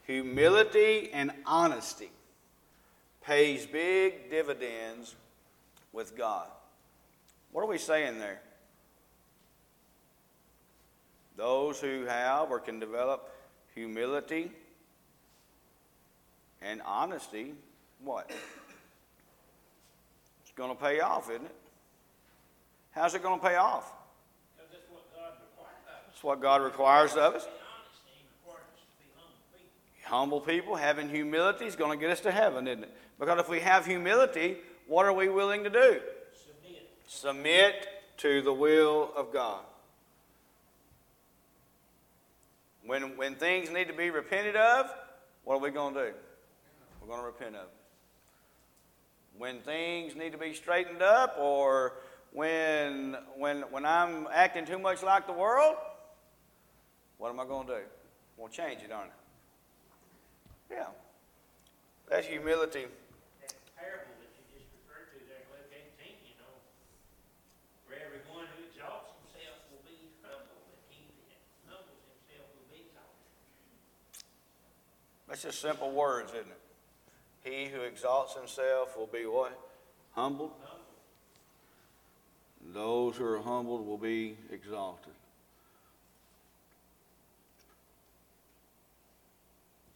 Humility 0.06 1.10
and 1.12 1.32
honesty 1.46 2.10
pays 3.22 3.66
big 3.66 4.30
dividends 4.30 5.14
with 5.92 6.16
God. 6.16 6.48
What 7.52 7.62
are 7.62 7.66
we 7.66 7.78
saying 7.78 8.18
there? 8.18 8.40
Those 11.36 11.80
who 11.80 12.04
have 12.04 12.50
or 12.50 12.58
can 12.58 12.80
develop 12.80 13.30
humility 13.74 14.50
and 16.60 16.82
honesty, 16.84 17.54
what? 18.02 18.30
It's 20.42 20.52
going 20.56 20.70
to 20.70 20.82
pay 20.82 21.00
off, 21.00 21.30
isn't 21.30 21.44
it? 21.44 21.54
How's 22.98 23.14
it 23.14 23.22
going 23.22 23.38
to 23.38 23.46
pay 23.46 23.54
off? 23.54 23.92
Because 24.56 24.72
that's 24.72 24.90
what 24.90 25.04
God 25.14 25.32
requires 25.40 25.82
of 25.86 25.94
us. 25.94 26.02
That's 26.08 26.24
what 26.24 26.42
God 26.42 26.62
requires 26.62 27.12
of 27.12 27.34
us. 27.34 27.44
Be 27.44 27.50
honest, 27.50 28.00
and 28.06 28.16
He 28.16 28.24
requires 28.42 28.66
us 28.74 28.82
to 28.90 28.98
be 28.98 29.10
humble 29.14 29.38
people. 29.56 30.08
Humble 30.08 30.40
people, 30.40 30.74
having 30.76 31.08
humility 31.08 31.66
is 31.66 31.76
going 31.76 31.96
to 31.96 32.00
get 32.02 32.10
us 32.10 32.20
to 32.20 32.32
heaven, 32.32 32.66
isn't 32.66 32.84
it? 32.84 32.96
Because 33.20 33.38
if 33.38 33.48
we 33.48 33.60
have 33.60 33.86
humility, 33.86 34.56
what 34.88 35.06
are 35.06 35.12
we 35.12 35.28
willing 35.28 35.64
to 35.64 35.70
do? 35.70 36.00
Submit. 36.34 36.90
Submit 37.06 37.88
to 38.18 38.42
the 38.42 38.52
will 38.52 39.12
of 39.16 39.32
God. 39.32 39.60
When, 42.84 43.16
when 43.16 43.34
things 43.34 43.70
need 43.70 43.88
to 43.88 43.94
be 43.94 44.10
repented 44.10 44.56
of, 44.56 44.90
what 45.44 45.56
are 45.56 45.60
we 45.60 45.70
going 45.70 45.94
to 45.94 46.06
do? 46.06 46.12
We're 47.00 47.08
going 47.08 47.20
to 47.20 47.26
repent 47.26 47.54
of. 47.54 47.62
it. 47.62 47.68
When 49.36 49.60
things 49.60 50.16
need 50.16 50.32
to 50.32 50.38
be 50.38 50.52
straightened 50.52 51.02
up, 51.02 51.36
or 51.38 51.92
when, 52.32 53.16
when, 53.36 53.62
when 53.70 53.84
I'm 53.84 54.28
acting 54.32 54.66
too 54.66 54.78
much 54.78 55.02
like 55.02 55.26
the 55.26 55.32
world, 55.32 55.76
what 57.18 57.30
am 57.30 57.40
I 57.40 57.44
going 57.44 57.66
to 57.66 57.72
do? 57.72 57.78
I'm 57.80 58.38
going 58.38 58.50
to 58.50 58.56
change 58.56 58.82
it, 58.82 58.92
aren't 58.92 59.10
I? 59.10 60.74
Yeah. 60.74 60.86
That's 62.08 62.26
humility. 62.26 62.86
That 63.40 63.54
parable 63.76 64.14
that 64.20 64.30
you 64.36 64.44
just 64.54 64.68
referred 64.72 65.10
to 65.12 65.18
in 65.18 65.44
Luke 65.50 65.72
eighteen, 65.72 66.16
you 66.24 66.36
know, 66.40 66.54
for 67.84 67.92
everyone 67.96 68.46
who 68.56 68.64
exalts 68.64 69.12
himself 69.18 69.58
will 69.68 69.84
be 69.84 70.12
humbled, 70.22 70.68
he 70.88 71.04
humbles 71.66 72.00
himself 72.08 72.48
will 72.54 72.68
be 72.70 72.86
exalted. 72.86 73.28
That's 75.28 75.42
just 75.42 75.60
simple 75.60 75.90
words, 75.92 76.32
isn't 76.32 76.48
it? 76.48 76.62
He 77.44 77.66
who 77.66 77.82
exalts 77.82 78.36
himself 78.36 78.96
will 78.96 79.06
be 79.06 79.24
what? 79.24 79.52
Humbled. 80.12 80.52
Humble. 80.64 80.77
Those 82.74 83.16
who 83.16 83.24
are 83.24 83.40
humbled 83.40 83.86
will 83.86 83.96
be 83.96 84.36
exalted. 84.52 85.14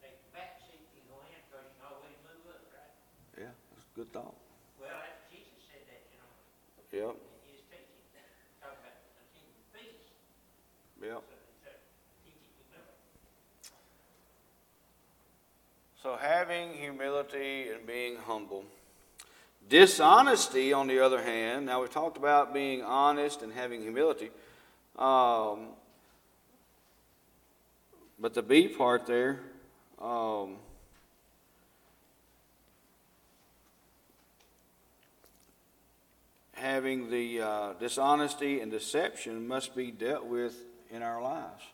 Take 0.01 0.17
the 0.25 0.33
back 0.33 0.57
seat 0.65 0.81
you 0.97 1.05
go 1.05 1.21
in, 1.29 1.37
because 1.45 1.69
you 1.69 1.77
can 1.77 1.85
always 1.85 2.17
move 2.25 2.49
up, 2.49 2.65
right? 2.73 3.45
Yeah, 3.45 3.53
that's 3.77 3.85
a 3.85 3.95
good 3.95 4.11
thought. 4.13 4.35
Well, 4.81 4.89
that, 4.89 5.29
Jesus 5.29 5.53
said 5.69 5.85
that, 5.85 6.01
you 6.09 6.17
know, 6.17 7.13
Yep, 7.13 7.17
in 7.21 7.53
his 7.53 7.61
teaching, 7.69 8.25
talking 8.57 8.81
about 8.81 8.97
attending 9.21 9.53
feast. 9.77 10.17
yep. 11.05 11.21
So 11.21 11.77
teaching 12.25 12.57
humility. 12.57 13.05
So 16.01 16.17
having 16.17 16.73
humility 16.73 17.69
and 17.69 17.87
being 17.87 18.17
humble 18.17 18.65
Dishonesty, 19.73 20.75
on 20.75 20.87
the 20.87 20.99
other 20.99 21.23
hand, 21.23 21.65
now 21.65 21.81
we've 21.81 21.91
talked 21.91 22.19
about 22.19 22.53
being 22.53 22.83
honest 22.83 23.41
and 23.41 23.51
having 23.51 23.81
humility. 23.81 24.29
Um, 24.99 25.69
but 28.19 28.35
the 28.35 28.43
B 28.43 28.69
part 28.69 29.07
there, 29.07 29.41
um, 29.99 30.57
having 36.53 37.09
the 37.09 37.41
uh, 37.41 37.73
dishonesty 37.81 38.61
and 38.61 38.71
deception 38.71 39.49
must 39.49 39.75
be 39.75 39.91
dealt 39.91 40.27
with 40.27 40.55
in 40.91 41.01
our 41.01 41.23
lives. 41.23 41.65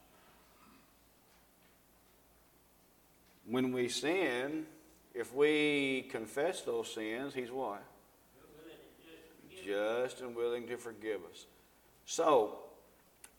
When 3.44 3.72
we 3.72 3.88
sin, 3.88 4.66
if 5.14 5.34
we 5.34 6.06
confess 6.12 6.60
those 6.60 6.94
sins, 6.94 7.34
He's 7.34 7.50
what? 7.50 7.82
Just 9.68 10.22
and 10.22 10.34
willing 10.34 10.66
to 10.68 10.78
forgive 10.78 11.20
us. 11.30 11.44
So, 12.06 12.58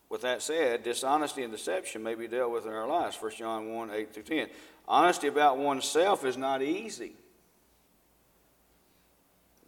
with 0.08 0.22
that 0.22 0.42
said, 0.42 0.84
dishonesty 0.84 1.42
and 1.42 1.52
deception 1.52 2.04
may 2.04 2.14
be 2.14 2.28
dealt 2.28 2.52
with 2.52 2.66
in 2.66 2.72
our 2.72 2.86
lives. 2.86 3.20
1 3.20 3.32
John 3.36 3.74
1 3.74 3.90
8 3.90 4.14
through 4.14 4.22
10. 4.22 4.46
Honesty 4.86 5.26
about 5.26 5.58
oneself 5.58 6.24
is 6.24 6.36
not 6.36 6.62
easy. 6.62 7.14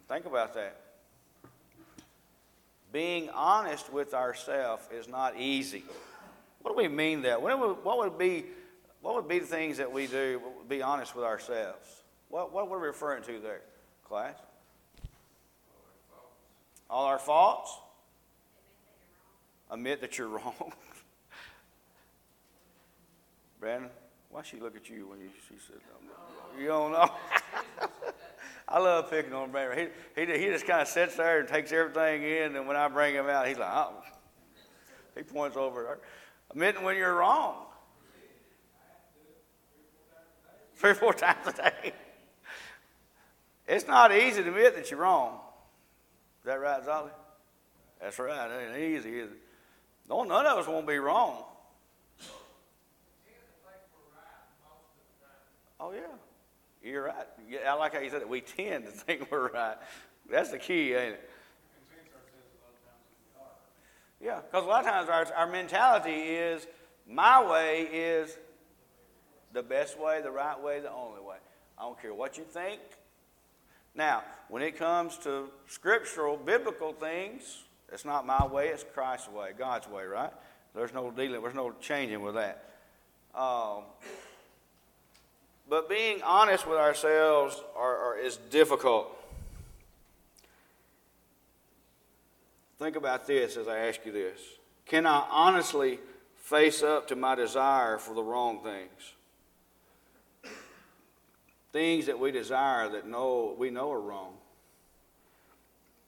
Think 0.06 0.24
about 0.24 0.54
that. 0.54 0.76
Being 2.92 3.28
honest 3.30 3.92
with 3.92 4.14
ourselves 4.14 4.84
is 4.92 5.08
not 5.08 5.36
easy. 5.36 5.82
What 6.60 6.76
do 6.76 6.76
we 6.76 6.86
mean 6.86 7.22
that? 7.22 7.42
What 7.42 7.58
would, 7.98 8.18
be 8.18 8.44
what 9.00 9.16
would 9.16 9.26
be 9.26 9.40
the 9.40 9.46
things 9.46 9.78
that 9.78 9.90
we 9.90 10.06
do? 10.06 10.40
Be 10.68 10.80
honest 10.80 11.16
with 11.16 11.24
ourselves. 11.24 12.04
What 12.28 12.52
what 12.52 12.68
are 12.68 12.78
we 12.78 12.86
referring 12.86 13.24
to 13.24 13.40
there, 13.40 13.62
class? 14.04 14.36
All 16.92 17.06
our 17.06 17.18
faults. 17.18 17.74
Admit 19.70 20.02
that 20.02 20.18
you're 20.18 20.28
wrong. 20.28 20.52
Brandon, 23.60 23.88
why 24.28 24.42
she 24.42 24.60
look 24.60 24.76
at 24.76 24.90
you 24.90 25.08
when 25.08 25.18
you, 25.18 25.30
she 25.48 25.54
said 25.66 25.76
that? 25.76 26.60
You 26.60 26.66
don't 26.68 26.92
know. 26.92 27.10
I 28.68 28.78
love 28.78 29.10
picking 29.10 29.32
on 29.32 29.50
Brandon. 29.50 29.88
He, 30.14 30.26
he, 30.26 30.38
he 30.38 30.46
just 30.48 30.66
kind 30.66 30.82
of 30.82 30.88
sits 30.88 31.16
there 31.16 31.40
and 31.40 31.48
takes 31.48 31.72
everything 31.72 32.24
in, 32.24 32.56
and 32.56 32.68
when 32.68 32.76
I 32.76 32.88
bring 32.88 33.14
him 33.14 33.26
out, 33.26 33.48
he's 33.48 33.56
like, 33.56 33.72
oh. 33.72 33.94
He 35.16 35.22
points 35.22 35.56
over 35.56 35.82
there. 35.82 35.98
Admitting 36.50 36.82
when 36.82 36.98
you're 36.98 37.14
wrong. 37.14 37.54
Three 40.74 40.90
or 40.90 40.94
four 40.94 41.14
times 41.14 41.46
a 41.46 41.52
day. 41.52 41.94
It's 43.66 43.86
not 43.86 44.14
easy 44.14 44.42
to 44.42 44.48
admit 44.50 44.76
that 44.76 44.90
you're 44.90 45.00
wrong. 45.00 45.38
Is 46.42 46.46
that 46.46 46.60
right, 46.60 46.84
Zolly? 46.84 47.10
That's 48.00 48.18
right. 48.18 48.50
It 48.50 48.74
ain't 48.74 48.98
easy, 48.98 49.20
is 49.20 49.30
it? 49.30 49.38
No, 50.08 50.24
none 50.24 50.44
of 50.44 50.58
us 50.58 50.66
won't 50.66 50.88
be 50.88 50.98
wrong. 50.98 51.44
Oh, 55.78 55.92
yeah. 55.92 56.00
You're 56.82 57.04
right. 57.04 57.26
Yeah, 57.48 57.72
I 57.72 57.74
like 57.74 57.94
how 57.94 58.00
you 58.00 58.10
said 58.10 58.22
it. 58.22 58.28
We 58.28 58.40
tend 58.40 58.86
to 58.86 58.90
think 58.90 59.30
we're 59.30 59.50
right. 59.50 59.76
That's 60.28 60.50
the 60.50 60.58
key, 60.58 60.94
ain't 60.94 61.14
it? 61.14 61.30
Yeah, 64.20 64.40
because 64.40 64.64
a 64.64 64.68
lot 64.68 64.84
of 64.84 64.90
times 64.90 65.08
our, 65.08 65.32
our 65.36 65.46
mentality 65.46 66.10
is 66.10 66.66
my 67.08 67.48
way 67.48 67.82
is 67.92 68.36
the 69.52 69.62
best 69.62 69.98
way, 69.98 70.22
the 70.22 70.30
right 70.30 70.60
way, 70.60 70.80
the 70.80 70.90
only 70.90 71.20
way. 71.20 71.36
I 71.78 71.82
don't 71.82 72.00
care 72.00 72.14
what 72.14 72.36
you 72.36 72.44
think. 72.44 72.80
Now, 73.94 74.22
when 74.48 74.62
it 74.62 74.76
comes 74.78 75.18
to 75.18 75.48
scriptural, 75.66 76.36
biblical 76.36 76.92
things, 76.92 77.62
it's 77.92 78.04
not 78.04 78.26
my 78.26 78.46
way, 78.46 78.68
it's 78.68 78.84
Christ's 78.94 79.28
way, 79.28 79.50
God's 79.56 79.88
way, 79.88 80.04
right? 80.04 80.32
There's 80.74 80.94
no 80.94 81.10
dealing, 81.10 81.42
there's 81.42 81.54
no 81.54 81.72
changing 81.80 82.22
with 82.22 82.34
that. 82.34 82.64
Um, 83.34 83.84
but 85.68 85.88
being 85.88 86.22
honest 86.22 86.66
with 86.66 86.78
ourselves 86.78 87.60
are, 87.76 87.96
are, 87.96 88.18
is 88.18 88.36
difficult. 88.50 89.08
Think 92.78 92.96
about 92.96 93.26
this 93.26 93.56
as 93.56 93.68
I 93.68 93.78
ask 93.78 94.04
you 94.04 94.12
this. 94.12 94.40
Can 94.86 95.06
I 95.06 95.24
honestly 95.30 95.98
face 96.36 96.82
up 96.82 97.08
to 97.08 97.16
my 97.16 97.34
desire 97.34 97.98
for 97.98 98.14
the 98.14 98.22
wrong 98.22 98.60
things? 98.62 99.12
Things 101.72 102.06
that 102.06 102.18
we 102.18 102.30
desire 102.30 102.88
that 102.90 103.08
know, 103.08 103.54
we 103.58 103.70
know 103.70 103.90
are 103.90 104.00
wrong. 104.00 104.34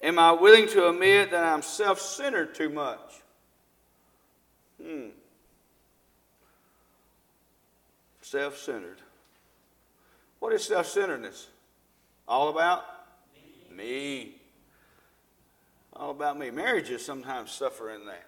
Am 0.03 0.19
I 0.19 0.33
willing 0.33 0.69
to 0.69 0.89
admit 0.89 1.31
that 1.31 1.43
I'm 1.43 1.63
self 1.63 1.99
centered 2.01 2.55
too 2.55 2.69
much? 2.69 3.23
Hmm. 4.83 5.09
Self 8.21 8.59
centered. 8.59 8.99
What 10.41 10.53
is 10.53 10.63
self 10.65 10.87
centeredness? 10.87 11.49
All 12.29 12.51
about 12.51 12.85
me. 13.71 13.77
me. 13.77 14.35
All 15.95 16.11
about 16.11 16.39
me. 16.39 16.51
Marriages 16.51 17.05
sometimes 17.05 17.51
suffer 17.51 17.91
in 17.91 18.05
that. 18.05 18.27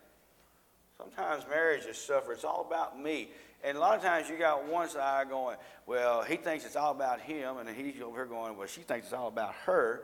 Sometimes 0.97 1.45
marriages 1.49 1.99
suffer. 1.99 2.33
It's 2.33 2.45
all 2.45 2.65
about 2.67 2.99
me. 2.99 3.29
And 3.65 3.77
a 3.77 3.81
lot 3.81 3.97
of 3.97 4.03
times 4.03 4.29
you 4.29 4.37
got 4.37 4.69
one 4.69 4.89
side 4.89 5.29
going, 5.29 5.57
well, 5.87 6.23
he 6.23 6.37
thinks 6.37 6.65
it's 6.65 6.77
all 6.77 6.93
about 6.93 7.21
him, 7.21 7.59
and 7.59 7.69
he's 7.69 8.01
over 8.01 8.17
here 8.17 8.27
going, 8.27 8.57
well, 8.57 8.67
she 8.67 8.83
thinks 8.83 9.07
it's 9.07 9.15
all 9.15 9.29
about 9.29 9.55
her. 9.65 10.03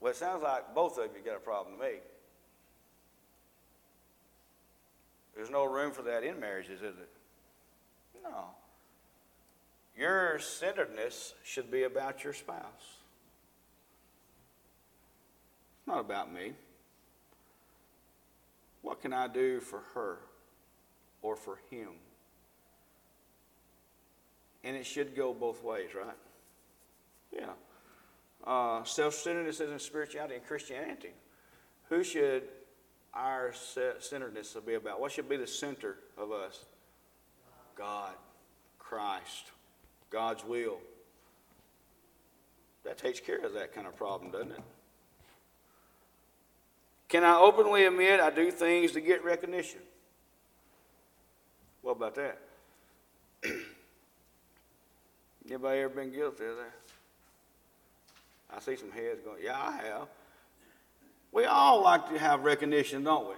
Well, 0.00 0.12
it 0.12 0.16
sounds 0.16 0.42
like 0.42 0.74
both 0.74 0.98
of 0.98 1.10
you 1.16 1.22
got 1.24 1.36
a 1.36 1.40
problem 1.40 1.76
to 1.76 1.82
me. 1.82 1.92
There's 5.34 5.50
no 5.50 5.64
room 5.64 5.92
for 5.92 6.02
that 6.02 6.22
in 6.22 6.38
marriages, 6.38 6.80
is 6.80 6.96
it? 6.96 7.08
No. 8.22 8.44
Your 9.96 10.38
centeredness 10.38 11.34
should 11.42 11.70
be 11.70 11.84
about 11.84 12.24
your 12.24 12.32
spouse. 12.32 12.62
It's 15.78 15.86
not 15.86 16.00
about 16.00 16.32
me. 16.32 16.52
What 18.82 19.00
can 19.00 19.12
I 19.12 19.28
do 19.28 19.60
for 19.60 19.80
her 19.94 20.18
or 21.24 21.34
for 21.34 21.58
him? 21.70 21.88
And 24.62 24.76
it 24.76 24.86
should 24.86 25.16
go 25.16 25.34
both 25.34 25.64
ways, 25.64 25.88
right? 25.96 26.14
Yeah. 27.32 27.50
Uh, 28.46 28.84
Self 28.84 29.14
centeredness 29.14 29.60
is 29.60 29.72
in 29.72 29.78
spirituality 29.78 30.36
and 30.36 30.46
Christianity. 30.46 31.12
Who 31.88 32.04
should 32.04 32.44
our 33.12 33.52
centeredness 33.98 34.56
be 34.64 34.74
about? 34.74 35.00
What 35.00 35.12
should 35.12 35.28
be 35.28 35.36
the 35.36 35.46
center 35.46 35.96
of 36.16 36.30
us? 36.30 36.64
God, 37.74 38.12
Christ. 38.78 39.50
God's 40.10 40.44
will. 40.44 40.78
That 42.84 42.98
takes 42.98 43.18
care 43.18 43.38
of 43.38 43.54
that 43.54 43.74
kind 43.74 43.86
of 43.86 43.96
problem, 43.96 44.30
doesn't 44.30 44.52
it? 44.52 44.60
Can 47.08 47.24
I 47.24 47.36
openly 47.36 47.86
admit 47.86 48.20
I 48.20 48.30
do 48.30 48.50
things 48.50 48.92
to 48.92 49.00
get 49.00 49.24
recognition? 49.24 49.80
What 51.84 51.96
about 51.98 52.14
that? 52.14 52.38
Anybody 55.46 55.80
ever 55.80 55.94
been 55.94 56.10
guilty 56.10 56.46
of 56.46 56.56
that? 56.56 56.72
I 58.56 58.60
see 58.60 58.76
some 58.76 58.90
heads 58.90 59.20
going, 59.20 59.42
yeah, 59.44 59.60
I 59.60 59.72
have. 59.72 60.08
We 61.30 61.44
all 61.44 61.82
like 61.82 62.08
to 62.08 62.18
have 62.18 62.40
recognition, 62.40 63.04
don't 63.04 63.28
we? 63.28 63.34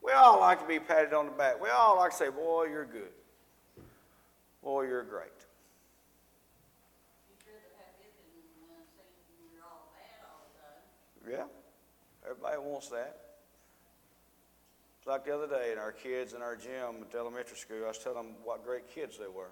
We 0.00 0.12
all 0.12 0.38
like 0.38 0.60
to 0.60 0.68
be 0.68 0.78
patted 0.78 1.12
on 1.12 1.26
the 1.26 1.32
back. 1.32 1.60
We 1.60 1.70
all 1.70 1.96
like 1.96 2.12
to 2.12 2.16
say, 2.16 2.30
boy, 2.30 2.66
you're 2.66 2.84
good. 2.84 3.10
Boy, 4.62 4.82
you're 4.82 5.02
great. 5.02 5.26
Yeah, 11.28 11.44
everybody 12.24 12.58
wants 12.58 12.90
that. 12.90 13.23
Like 15.06 15.26
the 15.26 15.34
other 15.34 15.46
day, 15.46 15.72
in 15.72 15.78
our 15.78 15.92
kids 15.92 16.32
in 16.32 16.40
our 16.40 16.56
gym 16.56 17.04
at 17.08 17.14
elementary 17.14 17.56
school, 17.56 17.84
I 17.84 17.88
was 17.88 17.98
telling 17.98 18.18
them 18.18 18.34
what 18.42 18.64
great 18.64 18.88
kids 18.88 19.18
they 19.18 19.28
were. 19.28 19.50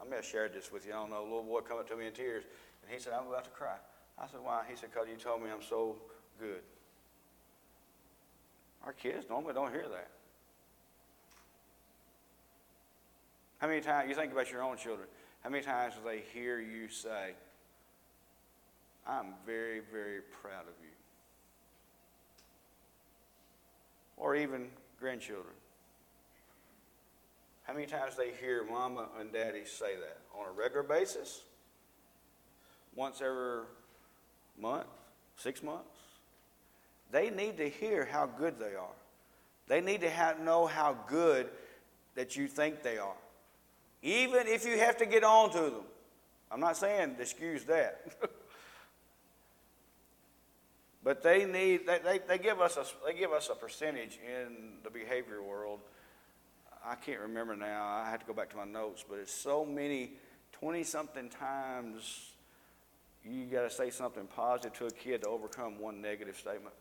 I 0.00 0.08
may 0.08 0.16
have 0.16 0.24
shared 0.24 0.54
this 0.54 0.72
with 0.72 0.86
you. 0.86 0.92
I 0.92 0.96
don't 0.96 1.10
know. 1.10 1.20
A 1.20 1.22
little 1.22 1.42
boy 1.42 1.60
come 1.60 1.78
up 1.78 1.88
to 1.90 1.96
me 1.96 2.06
in 2.06 2.12
tears, 2.12 2.44
and 2.82 2.90
he 2.90 2.98
said, 2.98 3.12
I'm 3.12 3.28
about 3.28 3.44
to 3.44 3.50
cry. 3.50 3.76
I 4.18 4.26
said, 4.26 4.40
Why? 4.42 4.62
He 4.68 4.76
said, 4.76 4.90
Because 4.92 5.08
you 5.08 5.16
told 5.16 5.42
me 5.42 5.50
I'm 5.52 5.62
so 5.62 5.96
good. 6.38 6.62
Our 8.84 8.94
kids 8.94 9.26
normally 9.28 9.52
don't 9.52 9.70
hear 9.70 9.86
that. 9.90 10.10
How 13.58 13.66
many 13.66 13.82
times, 13.82 14.08
you 14.08 14.14
think 14.14 14.32
about 14.32 14.50
your 14.50 14.62
own 14.62 14.78
children, 14.78 15.06
how 15.44 15.50
many 15.50 15.62
times 15.62 15.94
do 15.94 16.00
they 16.08 16.22
hear 16.32 16.58
you 16.58 16.88
say, 16.88 17.34
I'm 19.06 19.34
very, 19.44 19.80
very 19.92 20.20
proud 20.40 20.62
of 20.62 20.74
you? 20.82 20.89
Or 24.20 24.36
even 24.36 24.68
grandchildren. 25.00 25.54
How 27.64 27.72
many 27.72 27.86
times 27.86 28.16
they 28.16 28.30
hear 28.40 28.64
mama 28.64 29.08
and 29.18 29.32
daddy 29.32 29.64
say 29.64 29.96
that? 29.96 30.18
On 30.38 30.46
a 30.46 30.52
regular 30.52 30.84
basis? 30.84 31.42
once 32.94 33.20
every 33.20 33.62
month, 34.58 34.86
six 35.36 35.62
months. 35.62 35.88
They 37.10 37.30
need 37.30 37.56
to 37.56 37.68
hear 37.68 38.04
how 38.04 38.26
good 38.26 38.58
they 38.58 38.74
are. 38.76 38.96
They 39.66 39.80
need 39.80 40.00
to 40.02 40.10
have, 40.10 40.40
know 40.40 40.66
how 40.66 40.96
good 41.06 41.48
that 42.14 42.36
you 42.36 42.46
think 42.46 42.82
they 42.82 42.98
are. 42.98 43.16
Even 44.02 44.46
if 44.46 44.66
you 44.66 44.78
have 44.78 44.96
to 44.98 45.06
get 45.06 45.24
on 45.24 45.50
to 45.52 45.60
them. 45.60 45.84
I'm 46.50 46.60
not 46.60 46.76
saying 46.76 47.16
excuse 47.18 47.64
that. 47.64 48.12
but 51.02 51.22
they 51.22 51.44
need, 51.44 51.86
they, 51.86 51.98
they, 51.98 52.20
they, 52.26 52.38
give 52.38 52.60
us 52.60 52.76
a, 52.76 52.84
they 53.06 53.18
give 53.18 53.32
us 53.32 53.48
a 53.50 53.54
percentage 53.54 54.18
in 54.24 54.74
the 54.84 54.90
behavior 54.90 55.42
world. 55.42 55.80
I 56.84 56.94
can't 56.94 57.20
remember 57.20 57.56
now. 57.56 57.86
I 57.86 58.10
have 58.10 58.20
to 58.20 58.26
go 58.26 58.32
back 58.32 58.50
to 58.50 58.56
my 58.56 58.64
notes, 58.64 59.04
but 59.08 59.18
it's 59.18 59.32
so 59.32 59.64
many, 59.64 60.12
20 60.52 60.82
something 60.84 61.28
times 61.28 62.30
you 63.24 63.44
got 63.44 63.62
to 63.62 63.70
say 63.70 63.90
something 63.90 64.26
positive 64.26 64.72
to 64.78 64.86
a 64.86 64.90
kid 64.90 65.22
to 65.22 65.28
overcome 65.28 65.78
one 65.78 66.00
negative 66.00 66.36
statement. 66.36 66.74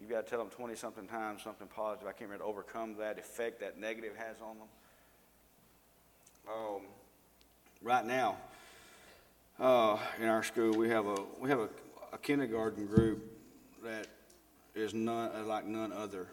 You've 0.00 0.08
got 0.08 0.24
to 0.24 0.30
tell 0.30 0.38
them 0.38 0.48
20 0.48 0.74
something 0.74 1.06
times 1.06 1.42
something 1.42 1.66
positive. 1.66 2.08
I 2.08 2.12
can't 2.12 2.30
remember 2.30 2.44
to 2.44 2.48
overcome 2.48 2.96
that 2.98 3.18
effect 3.18 3.60
that 3.60 3.78
negative 3.78 4.16
has 4.16 4.36
on 4.40 4.56
them. 4.58 4.68
Um, 6.48 6.80
right 7.82 8.06
now, 8.06 8.38
uh, 9.58 9.98
in 10.18 10.26
our 10.26 10.42
school, 10.42 10.72
we 10.72 10.88
have 10.88 11.06
a 11.06 11.16
we 11.38 11.50
have 11.50 11.60
a, 11.60 11.68
a 12.12 12.18
kindergarten 12.18 12.86
group 12.86 13.24
that 13.82 14.06
is 14.74 14.94
none 14.94 15.46
like 15.46 15.66
none 15.66 15.92
other 15.92 16.28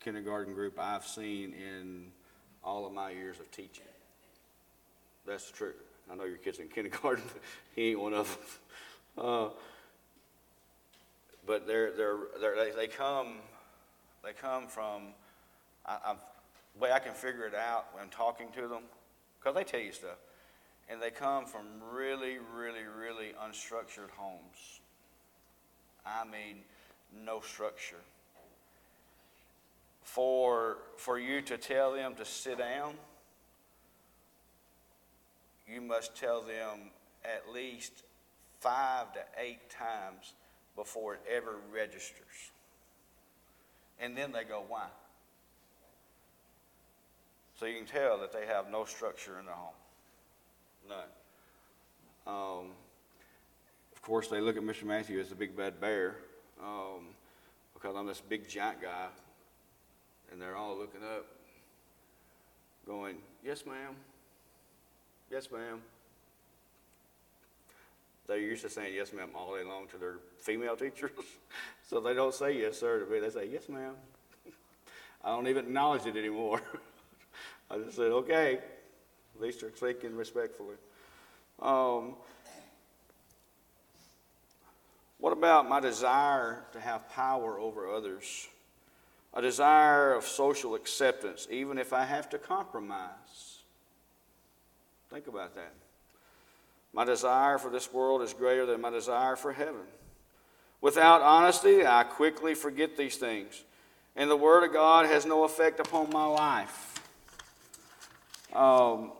kindergarten 0.00 0.54
group 0.54 0.78
I've 0.78 1.06
seen 1.06 1.52
in 1.52 2.12
all 2.62 2.86
of 2.86 2.92
my 2.92 3.10
years 3.10 3.40
of 3.40 3.50
teaching. 3.50 3.84
That's 5.26 5.50
true. 5.50 5.74
I 6.10 6.14
know 6.14 6.24
your 6.24 6.36
kid's 6.36 6.58
in 6.58 6.68
kindergarten. 6.74 7.24
he 7.74 7.90
ain't 7.90 8.00
one 8.00 8.14
of 8.14 8.28
them. 9.16 9.26
Uh, 9.26 9.48
but 11.46 11.66
they're, 11.66 11.92
they're, 11.92 12.16
they're, 12.40 12.56
they, 12.56 12.70
they 12.72 12.86
come 12.86 13.36
they 14.24 14.32
come 14.32 14.66
from 14.66 15.02
I, 15.86 15.98
I'm, 16.06 16.16
the 16.74 16.80
way 16.80 16.92
I 16.92 16.98
can 16.98 17.12
figure 17.12 17.46
it 17.46 17.54
out 17.54 17.86
when 17.92 18.02
I'm 18.02 18.10
talking 18.10 18.48
to 18.56 18.66
them 18.66 18.82
because 19.38 19.54
they 19.54 19.64
tell 19.64 19.80
you 19.80 19.92
stuff, 19.92 20.16
and 20.88 21.00
they 21.00 21.10
come 21.10 21.44
from 21.44 21.66
really, 21.92 22.38
really, 22.56 22.84
really 22.98 23.32
unstructured 23.44 24.10
homes. 24.16 24.80
I 26.06 26.24
mean, 26.24 26.58
no 27.24 27.40
structure. 27.40 28.02
For 30.02 30.78
for 30.96 31.18
you 31.18 31.40
to 31.42 31.56
tell 31.56 31.92
them 31.92 32.14
to 32.16 32.24
sit 32.24 32.58
down, 32.58 32.94
you 35.68 35.80
must 35.80 36.14
tell 36.14 36.42
them 36.42 36.90
at 37.24 37.52
least 37.52 38.02
five 38.60 39.12
to 39.14 39.20
eight 39.38 39.70
times 39.70 40.34
before 40.76 41.14
it 41.14 41.20
ever 41.30 41.56
registers. 41.72 42.52
And 44.00 44.16
then 44.16 44.32
they 44.32 44.44
go, 44.44 44.64
why? 44.66 44.86
So 47.58 47.66
you 47.66 47.76
can 47.76 47.86
tell 47.86 48.18
that 48.18 48.32
they 48.32 48.46
have 48.46 48.70
no 48.70 48.84
structure 48.84 49.38
in 49.38 49.46
their 49.46 49.54
home. 49.54 49.74
None. 50.88 50.98
Um, 52.26 52.70
course, 54.04 54.28
they 54.28 54.40
look 54.40 54.56
at 54.56 54.62
Mr. 54.62 54.84
Matthew 54.84 55.18
as 55.18 55.30
the 55.30 55.34
big 55.34 55.56
bad 55.56 55.80
bear 55.80 56.16
um, 56.62 57.06
because 57.72 57.96
I'm 57.96 58.06
this 58.06 58.20
big 58.20 58.48
giant 58.48 58.82
guy. 58.82 59.06
And 60.30 60.40
they're 60.40 60.56
all 60.56 60.76
looking 60.76 61.02
up, 61.02 61.26
going, 62.86 63.16
Yes, 63.44 63.64
ma'am. 63.66 63.94
Yes, 65.30 65.50
ma'am. 65.50 65.80
They're 68.26 68.38
used 68.38 68.62
to 68.62 68.70
saying 68.70 68.94
yes, 68.94 69.12
ma'am, 69.12 69.28
all 69.34 69.54
day 69.54 69.64
long 69.64 69.86
to 69.88 69.96
their 69.96 70.16
female 70.38 70.76
teachers. 70.84 71.10
so 71.88 72.00
they 72.00 72.14
don't 72.14 72.34
say 72.34 72.58
yes, 72.58 72.80
sir 72.80 73.00
to 73.00 73.10
me. 73.10 73.20
They 73.20 73.30
say, 73.30 73.48
Yes, 73.50 73.68
ma'am. 73.68 73.94
I 75.24 75.30
don't 75.30 75.48
even 75.48 75.66
acknowledge 75.66 76.06
it 76.06 76.16
anymore. 76.16 76.60
I 77.70 77.78
just 77.78 77.96
said, 77.96 78.12
okay. 78.12 78.58
At 79.34 79.40
least 79.40 79.60
they're 79.60 79.74
speaking 79.74 80.14
respectfully. 80.14 80.76
Um, 81.60 82.14
what 85.18 85.32
about 85.32 85.68
my 85.68 85.80
desire 85.80 86.64
to 86.72 86.80
have 86.80 87.08
power 87.10 87.58
over 87.58 87.88
others? 87.88 88.48
A 89.32 89.42
desire 89.42 90.14
of 90.14 90.24
social 90.24 90.74
acceptance, 90.74 91.48
even 91.50 91.78
if 91.78 91.92
I 91.92 92.04
have 92.04 92.28
to 92.30 92.38
compromise. 92.38 93.62
Think 95.10 95.26
about 95.26 95.54
that. 95.54 95.72
My 96.92 97.04
desire 97.04 97.58
for 97.58 97.70
this 97.70 97.92
world 97.92 98.22
is 98.22 98.32
greater 98.32 98.66
than 98.66 98.80
my 98.80 98.90
desire 98.90 99.34
for 99.34 99.52
heaven. 99.52 99.82
Without 100.80 101.22
honesty, 101.22 101.84
I 101.84 102.04
quickly 102.04 102.54
forget 102.54 102.96
these 102.96 103.16
things, 103.16 103.64
and 104.14 104.30
the 104.30 104.36
Word 104.36 104.64
of 104.64 104.72
God 104.72 105.06
has 105.06 105.24
no 105.24 105.44
effect 105.44 105.80
upon 105.80 106.10
my 106.10 106.26
life. 106.26 107.00
Um, 108.52 109.12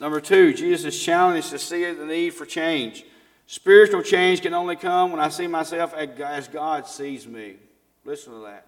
number 0.00 0.20
two, 0.20 0.52
Jesus 0.52 1.02
challenged 1.02 1.50
to 1.50 1.58
see 1.58 1.90
the 1.90 2.04
need 2.04 2.30
for 2.30 2.46
change. 2.46 3.04
Spiritual 3.46 4.02
change 4.02 4.42
can 4.42 4.54
only 4.54 4.74
come 4.76 5.12
when 5.12 5.20
I 5.20 5.28
see 5.28 5.46
myself 5.46 5.94
as 5.94 6.48
God 6.48 6.86
sees 6.86 7.26
me. 7.26 7.56
Listen 8.04 8.32
to 8.32 8.40
that. 8.40 8.66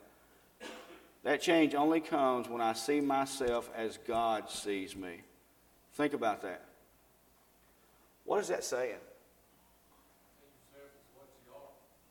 That 1.24 1.42
change 1.42 1.74
only 1.74 2.00
comes 2.00 2.48
when 2.48 2.60
I 2.60 2.72
see 2.74 3.00
myself 3.00 3.68
as 3.76 3.98
God 4.06 4.48
sees 4.48 4.94
me. 4.94 5.22
Think 5.94 6.12
about 6.14 6.42
that. 6.42 6.64
What 8.24 8.40
is 8.40 8.48
that 8.48 8.62
saying? 8.62 8.98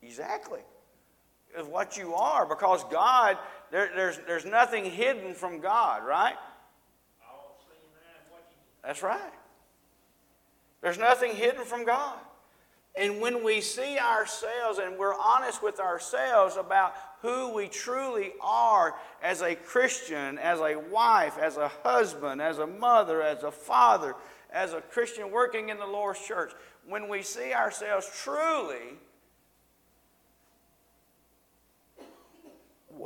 Exactly. 0.02 0.60
Is 1.58 1.66
what 1.66 1.96
you 1.96 2.14
are 2.14 2.44
because 2.44 2.84
God, 2.84 3.38
there, 3.70 3.90
there's, 3.96 4.18
there's 4.26 4.44
nothing 4.44 4.84
hidden 4.84 5.34
from 5.34 5.60
God, 5.60 6.04
right? 6.04 6.36
That's 8.84 9.02
right. 9.02 9.32
There's 10.82 10.98
nothing 10.98 11.34
hidden 11.34 11.64
from 11.64 11.84
God. 11.84 12.18
And 12.98 13.20
when 13.20 13.44
we 13.44 13.60
see 13.60 13.98
ourselves 13.98 14.78
and 14.78 14.98
we're 14.98 15.14
honest 15.14 15.62
with 15.62 15.78
ourselves 15.78 16.56
about 16.56 16.94
who 17.22 17.54
we 17.54 17.68
truly 17.68 18.32
are 18.40 18.96
as 19.22 19.40
a 19.40 19.54
Christian, 19.54 20.38
as 20.38 20.58
a 20.60 20.76
wife, 20.76 21.38
as 21.38 21.56
a 21.56 21.68
husband, 21.84 22.42
as 22.42 22.58
a 22.58 22.66
mother, 22.66 23.22
as 23.22 23.44
a 23.44 23.52
father, 23.52 24.14
as 24.52 24.72
a 24.72 24.80
Christian 24.80 25.30
working 25.30 25.68
in 25.68 25.78
the 25.78 25.86
Lord's 25.86 26.20
church, 26.20 26.52
when 26.86 27.08
we 27.08 27.22
see 27.22 27.52
ourselves 27.52 28.10
truly 28.22 28.96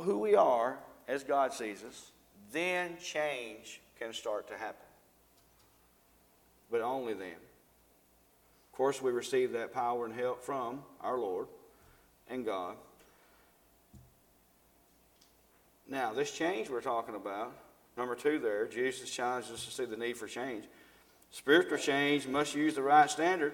who 0.01 0.17
we 0.17 0.35
are 0.35 0.79
as 1.07 1.23
God 1.23 1.53
sees 1.53 1.83
us, 1.83 2.11
then 2.51 2.97
change 2.97 3.79
can 3.99 4.11
start 4.11 4.47
to 4.47 4.57
happen 4.57 4.87
but 6.73 6.81
only 6.81 7.13
then. 7.13 7.42
Of 8.73 8.77
course, 8.77 9.03
we 9.03 9.11
receive 9.11 9.51
that 9.51 9.71
power 9.71 10.03
and 10.03 10.15
help 10.15 10.43
from 10.43 10.81
our 10.99 11.19
Lord 11.19 11.45
and 12.27 12.43
God. 12.43 12.75
Now, 15.87 16.11
this 16.11 16.31
change 16.31 16.71
we're 16.71 16.81
talking 16.81 17.13
about, 17.13 17.53
number 17.95 18.15
two 18.15 18.39
there, 18.39 18.65
Jesus 18.65 19.11
challenges 19.11 19.51
us 19.51 19.65
to 19.65 19.71
see 19.71 19.85
the 19.85 19.95
need 19.95 20.17
for 20.17 20.25
change. 20.25 20.63
Spiritual 21.29 21.77
change 21.77 22.27
must 22.27 22.55
use 22.55 22.73
the 22.73 22.81
right 22.81 23.07
standard. 23.07 23.53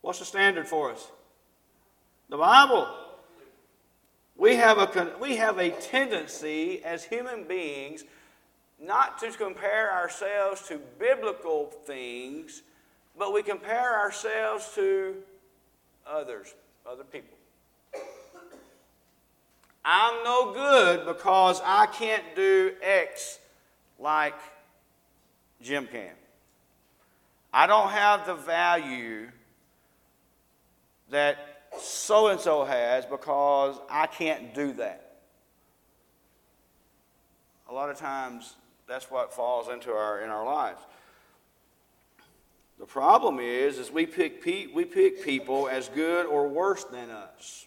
What's 0.00 0.18
the 0.18 0.24
standard 0.24 0.66
for 0.66 0.90
us? 0.90 1.06
The 2.28 2.38
Bible. 2.38 2.88
We 4.36 4.56
have 4.56 4.78
a, 4.78 5.14
we 5.20 5.36
have 5.36 5.58
a 5.58 5.70
tendency 5.70 6.82
as 6.82 7.04
human 7.04 7.44
beings 7.44 8.02
not 8.80 9.20
to 9.20 9.30
compare 9.30 9.92
ourselves 9.92 10.66
to 10.68 10.80
biblical 10.98 11.66
things, 11.66 12.62
but 13.18 13.32
we 13.32 13.42
compare 13.42 13.98
ourselves 13.98 14.70
to 14.74 15.14
others, 16.06 16.54
other 16.88 17.04
people. 17.04 17.36
I'm 19.84 20.24
no 20.24 20.52
good 20.52 21.06
because 21.06 21.62
I 21.64 21.86
can't 21.86 22.24
do 22.34 22.72
X 22.82 23.38
like 23.98 24.34
Jim 25.62 25.86
can. 25.86 26.10
I 27.52 27.66
don't 27.66 27.90
have 27.90 28.26
the 28.26 28.34
value 28.34 29.28
that 31.10 31.68
so 31.80 32.28
and 32.28 32.40
so 32.40 32.64
has 32.64 33.06
because 33.06 33.78
I 33.88 34.06
can't 34.06 34.54
do 34.54 34.72
that. 34.74 35.18
A 37.68 37.72
lot 37.72 37.90
of 37.90 37.96
times 37.96 38.54
that's 38.88 39.10
what 39.10 39.32
falls 39.32 39.68
into 39.68 39.92
our 39.92 40.20
in 40.20 40.30
our 40.30 40.44
lives. 40.44 40.80
The 42.78 42.86
problem 42.86 43.38
is, 43.40 43.78
is 43.78 43.90
we 43.90 44.06
pick, 44.06 44.42
pe- 44.42 44.66
we 44.66 44.84
pick 44.84 45.24
people 45.24 45.68
as 45.68 45.88
good 45.88 46.26
or 46.26 46.46
worse 46.46 46.84
than 46.84 47.10
us. 47.10 47.66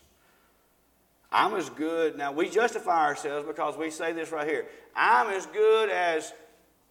I'm 1.31 1.55
as 1.55 1.69
good. 1.69 2.17
Now, 2.17 2.31
we 2.31 2.49
justify 2.49 3.05
ourselves 3.05 3.47
because 3.47 3.77
we 3.77 3.91
say 3.91 4.13
this 4.13 4.31
right 4.31 4.47
here 4.47 4.65
I'm 4.95 5.29
as 5.31 5.45
good 5.47 5.89
as 5.89 6.33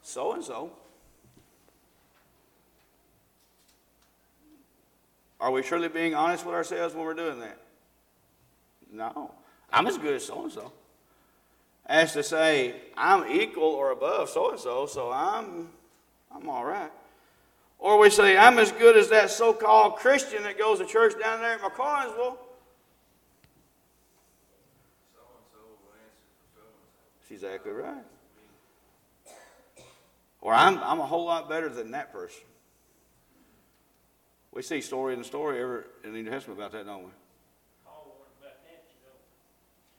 so 0.02 0.32
and 0.32 0.44
so. 0.44 0.72
Are 5.40 5.52
we 5.52 5.62
truly 5.62 5.88
being 5.88 6.14
honest 6.14 6.44
with 6.44 6.54
ourselves 6.54 6.94
when 6.94 7.04
we're 7.04 7.14
doing 7.14 7.38
that? 7.40 7.58
No. 8.92 9.32
I'm 9.72 9.86
as 9.86 9.98
good 9.98 10.14
as 10.14 10.26
so 10.26 10.42
and 10.42 10.52
so. 10.52 10.72
As 11.86 12.12
to 12.14 12.22
say, 12.22 12.74
I'm 12.96 13.30
equal 13.30 13.62
or 13.62 13.92
above 13.92 14.30
so 14.30 14.50
and 14.50 14.58
so, 14.58 14.86
so 14.86 15.12
I'm, 15.12 15.68
I'm 16.34 16.48
all 16.48 16.64
right. 16.64 16.90
Or 17.78 17.98
we 17.98 18.10
say, 18.10 18.36
I'm 18.36 18.58
as 18.58 18.72
good 18.72 18.96
as 18.96 19.08
that 19.10 19.30
so 19.30 19.52
called 19.52 19.96
Christian 19.96 20.42
that 20.42 20.58
goes 20.58 20.80
to 20.80 20.86
church 20.86 21.14
down 21.20 21.40
there 21.40 21.52
at 21.52 21.60
McCarnsville. 21.60 22.36
So-and-so 25.14 25.58
will 25.58 25.94
answer 25.94 26.26
for 26.40 26.56
so-and-so. 26.56 26.62
She's 27.28 27.42
exactly 27.44 27.72
right. 27.72 28.04
Or 30.40 30.52
I'm, 30.52 30.78
I'm 30.78 30.98
a 30.98 31.06
whole 31.06 31.24
lot 31.24 31.48
better 31.48 31.68
than 31.68 31.92
that 31.92 32.12
person. 32.12 32.42
We 34.52 34.62
see 34.62 34.80
story 34.80 35.12
in 35.12 35.20
the 35.20 35.24
story 35.24 35.60
ever 35.60 35.86
in 36.02 36.12
the 36.12 36.22
New 36.22 36.30
Testament 36.30 36.58
about 36.58 36.72
that, 36.72 36.84
don't 36.84 37.04
we? 37.04 37.10
Paul 37.84 38.16
warned 38.18 38.32
about 38.40 38.62
that, 38.64 38.86
you 38.90 38.98
know, 39.06 39.14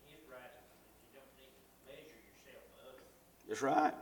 his 0.10 0.20
writing, 0.28 0.52
that 0.52 1.00
you 1.00 1.15
don't 1.15 1.32
need 1.39 1.48
to 1.48 1.63
measure 1.88 2.20
yourself 2.28 2.63
by 2.76 2.92
others. 2.92 3.08
That's 3.48 3.62
right. 3.62 3.94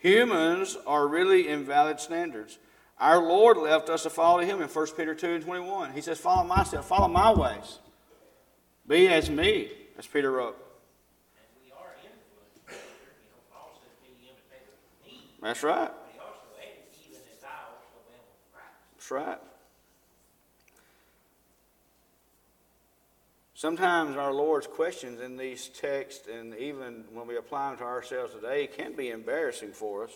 Humans 0.00 0.78
are 0.86 1.06
really 1.06 1.46
invalid 1.48 2.00
standards. 2.00 2.58
Our 2.98 3.18
Lord 3.18 3.58
left 3.58 3.88
us 3.90 4.02
to 4.02 4.10
follow 4.10 4.40
him 4.40 4.62
in 4.62 4.68
1 4.68 4.86
Peter 4.96 5.14
2 5.14 5.34
and 5.34 5.44
21. 5.44 5.92
He 5.92 6.00
says, 6.00 6.18
Follow 6.18 6.44
myself, 6.44 6.86
follow 6.86 7.08
my 7.08 7.32
ways. 7.32 7.78
Be 8.86 9.08
as 9.08 9.30
me, 9.30 9.70
as 9.98 10.06
Peter 10.06 10.32
wrote. 10.32 10.58
That's 11.36 11.62
right. 11.62 11.78
are 11.78 11.94
influenced, 12.02 12.66
by 12.66 12.72
others. 12.72 12.82
you 13.24 13.30
know, 13.30 13.40
Paul 13.52 13.78
said, 13.80 13.92
be 14.02 14.08
the 14.20 14.30
imitator 14.32 14.72
of 14.72 15.06
me. 15.06 15.30
That's 15.40 15.62
right. 15.62 15.88
But 15.88 16.10
he 16.12 16.18
also 16.18 16.48
added, 16.58 16.90
even 17.06 17.20
as 17.36 17.44
I 17.44 17.54
also 17.68 18.00
am 18.08 18.24
of 18.24 18.52
Christ. 18.52 18.72
That's 18.96 19.10
right. 19.10 19.38
Sometimes 23.60 24.16
our 24.16 24.32
Lord's 24.32 24.66
questions 24.66 25.20
in 25.20 25.36
these 25.36 25.68
texts, 25.68 26.26
and 26.32 26.56
even 26.56 27.04
when 27.12 27.26
we 27.26 27.36
apply 27.36 27.68
them 27.68 27.78
to 27.80 27.84
ourselves 27.84 28.32
today, 28.32 28.66
can 28.66 28.94
be 28.94 29.10
embarrassing 29.10 29.72
for 29.72 30.04
us, 30.04 30.12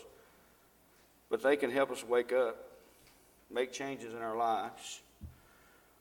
but 1.29 1.43
they 1.43 1.55
can 1.55 1.71
help 1.71 1.91
us 1.91 2.03
wake 2.03 2.33
up, 2.33 2.57
make 3.51 3.71
changes 3.71 4.15
in 4.15 4.23
our 4.23 4.35
lives, 4.35 5.03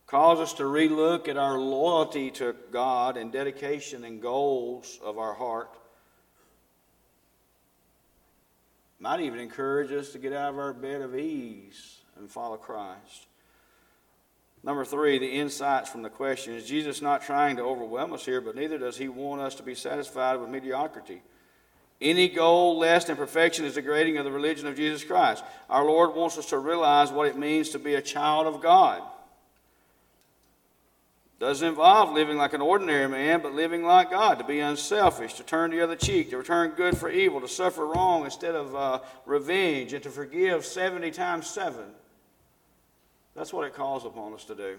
cause 0.08 0.40
us 0.40 0.54
to 0.54 0.64
relook 0.64 1.28
at 1.28 1.36
our 1.36 1.60
loyalty 1.60 2.32
to 2.32 2.56
God 2.72 3.18
and 3.18 3.30
dedication 3.30 4.06
and 4.06 4.22
goals 4.22 4.98
of 5.04 5.18
our 5.18 5.34
heart. 5.34 5.76
Might 9.02 9.20
even 9.20 9.42
encourage 9.42 9.92
us 9.92 10.14
to 10.14 10.18
get 10.18 10.32
out 10.32 10.54
of 10.54 10.60
our 10.60 10.72
bed 10.72 11.02
of 11.02 11.14
ease 11.14 11.98
and 12.18 12.32
follow 12.32 12.56
Christ. 12.56 13.28
Number 14.64 14.86
three, 14.86 15.20
the 15.20 15.28
insights 15.28 15.90
from 15.90 16.04
the 16.04 16.10
question. 16.10 16.54
Is 16.54 16.66
Jesus 16.66 17.02
not 17.02 17.22
trying 17.22 17.58
to 17.58 17.64
overwhelm 17.64 18.14
us 18.14 18.26
here, 18.26 18.40
but 18.40 18.56
neither 18.56 18.78
does 18.78 18.98
he 18.98 19.10
want 19.10 19.42
us 19.42 19.56
to 19.56 19.64
be 19.64 19.76
satisfied 19.76 20.40
with 20.40 20.50
mediocrity. 20.50 21.22
Any 22.00 22.30
goal 22.30 22.78
less 22.78 23.06
than 23.06 23.18
perfection 23.18 23.66
is 23.66 23.76
degrading 23.76 24.18
of 24.18 24.26
the 24.26 24.32
religion 24.32 24.68
of 24.68 24.76
Jesus 24.76 25.04
Christ. 25.04 25.44
Our 25.70 25.86
Lord 25.86 26.16
wants 26.16 26.38
us 26.38 26.48
to 26.48 26.58
realize 26.58 27.12
what 27.12 27.28
it 27.28 27.38
means 27.38 27.70
to 27.70 27.80
be 27.80 27.96
a 27.96 28.02
child 28.02 28.48
of 28.48 28.62
God. 28.62 29.02
Doesn't 31.40 31.68
involve 31.68 32.14
living 32.14 32.38
like 32.38 32.54
an 32.54 32.62
ordinary 32.62 33.10
man, 33.10 33.42
but 33.42 33.54
living 33.54 33.84
like 33.84 34.12
God, 34.12 34.40
to 34.40 34.46
be 34.46 34.62
unselfish, 34.62 35.34
to 35.34 35.44
turn 35.44 35.72
the 35.72 35.82
other 35.82 35.98
cheek, 35.98 36.30
to 36.30 36.38
return 36.38 36.72
good 36.72 36.98
for 36.98 37.10
evil, 37.10 37.42
to 37.42 37.50
suffer 37.50 37.86
wrong 37.86 38.24
instead 38.24 38.56
of 38.56 38.74
uh, 38.74 39.00
revenge, 39.26 39.92
and 39.92 40.04
to 40.04 40.10
forgive 40.10 40.66
70 40.66 41.12
times 41.12 41.48
7. 41.48 41.84
That's 43.36 43.52
what 43.52 43.66
it 43.66 43.74
calls 43.74 44.06
upon 44.06 44.34
us 44.34 44.44
to 44.46 44.56
do. 44.56 44.78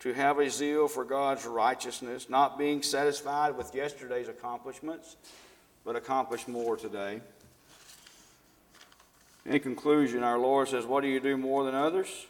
To 0.00 0.12
have 0.12 0.38
a 0.38 0.48
zeal 0.48 0.88
for 0.88 1.04
God's 1.04 1.44
righteousness, 1.44 2.30
not 2.30 2.58
being 2.58 2.82
satisfied 2.82 3.56
with 3.56 3.74
yesterday's 3.74 4.28
accomplishments, 4.28 5.16
but 5.84 5.96
accomplish 5.96 6.46
more 6.46 6.76
today. 6.76 7.20
In 9.44 9.58
conclusion, 9.60 10.22
our 10.22 10.38
Lord 10.38 10.68
says, 10.68 10.86
What 10.86 11.02
do 11.02 11.08
you 11.08 11.20
do 11.20 11.36
more 11.36 11.64
than 11.64 11.74
others? 11.74 12.26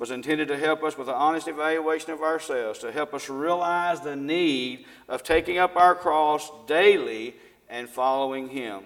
was 0.00 0.10
intended 0.10 0.48
to 0.48 0.56
help 0.56 0.82
us 0.82 0.96
with 0.96 1.08
an 1.08 1.14
honest 1.14 1.46
evaluation 1.46 2.10
of 2.10 2.22
ourselves, 2.22 2.78
to 2.78 2.90
help 2.90 3.12
us 3.12 3.28
realize 3.28 4.00
the 4.00 4.16
need 4.16 4.86
of 5.08 5.22
taking 5.22 5.58
up 5.58 5.76
our 5.76 5.94
cross 5.94 6.50
daily 6.66 7.34
and 7.68 7.86
following 7.86 8.48
Him, 8.48 8.80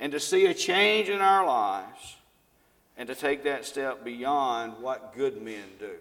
and 0.00 0.12
to 0.12 0.20
see 0.20 0.46
a 0.46 0.54
change 0.54 1.08
in 1.08 1.20
our 1.20 1.46
lives, 1.46 2.16
and 2.96 3.06
to 3.08 3.14
take 3.14 3.44
that 3.44 3.64
step 3.64 4.04
beyond 4.04 4.74
what 4.80 5.14
good 5.16 5.40
men 5.40 5.64
do. 5.78 5.92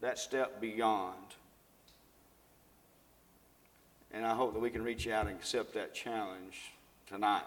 That 0.00 0.18
step 0.18 0.60
beyond. 0.60 1.16
And 4.12 4.24
I 4.24 4.34
hope 4.34 4.54
that 4.54 4.60
we 4.60 4.70
can 4.70 4.82
reach 4.82 5.08
out 5.08 5.26
and 5.26 5.36
accept 5.36 5.74
that 5.74 5.94
challenge 5.94 6.72
tonight. 7.08 7.42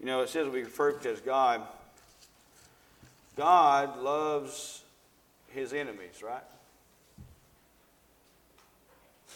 You 0.00 0.06
know, 0.06 0.20
it 0.20 0.28
says 0.28 0.48
we 0.48 0.62
refer 0.62 0.92
to 0.92 1.12
as 1.12 1.20
God. 1.20 1.62
God 3.36 3.98
loves 4.00 4.82
his 5.48 5.72
enemies, 5.72 6.22
right? 6.22 6.42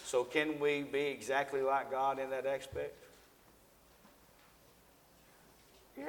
So, 0.05 0.25
can 0.25 0.61
we 0.61 0.83
be 0.83 1.05
exactly 1.05 1.63
like 1.63 1.91
God 1.91 2.19
in 2.19 2.31
that 2.31 2.45
aspect? 2.45 3.02
Yeah. 5.97 6.07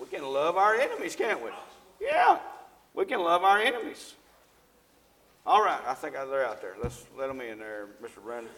We 0.00 0.06
can 0.06 0.24
love 0.24 0.56
our 0.56 0.74
enemies, 0.74 1.16
can't 1.16 1.42
we? 1.42 1.50
Yeah. 2.00 2.38
We 2.94 3.04
can 3.04 3.20
love 3.20 3.42
our 3.42 3.58
enemies. 3.58 4.14
All 5.46 5.64
right, 5.64 5.80
I 5.86 5.94
think 5.94 6.14
they're 6.14 6.46
out 6.46 6.60
there. 6.60 6.74
Let's 6.82 7.06
let 7.16 7.28
them 7.28 7.40
in 7.40 7.58
there, 7.58 7.88
Mr. 8.02 8.22
Brandon. 8.22 8.52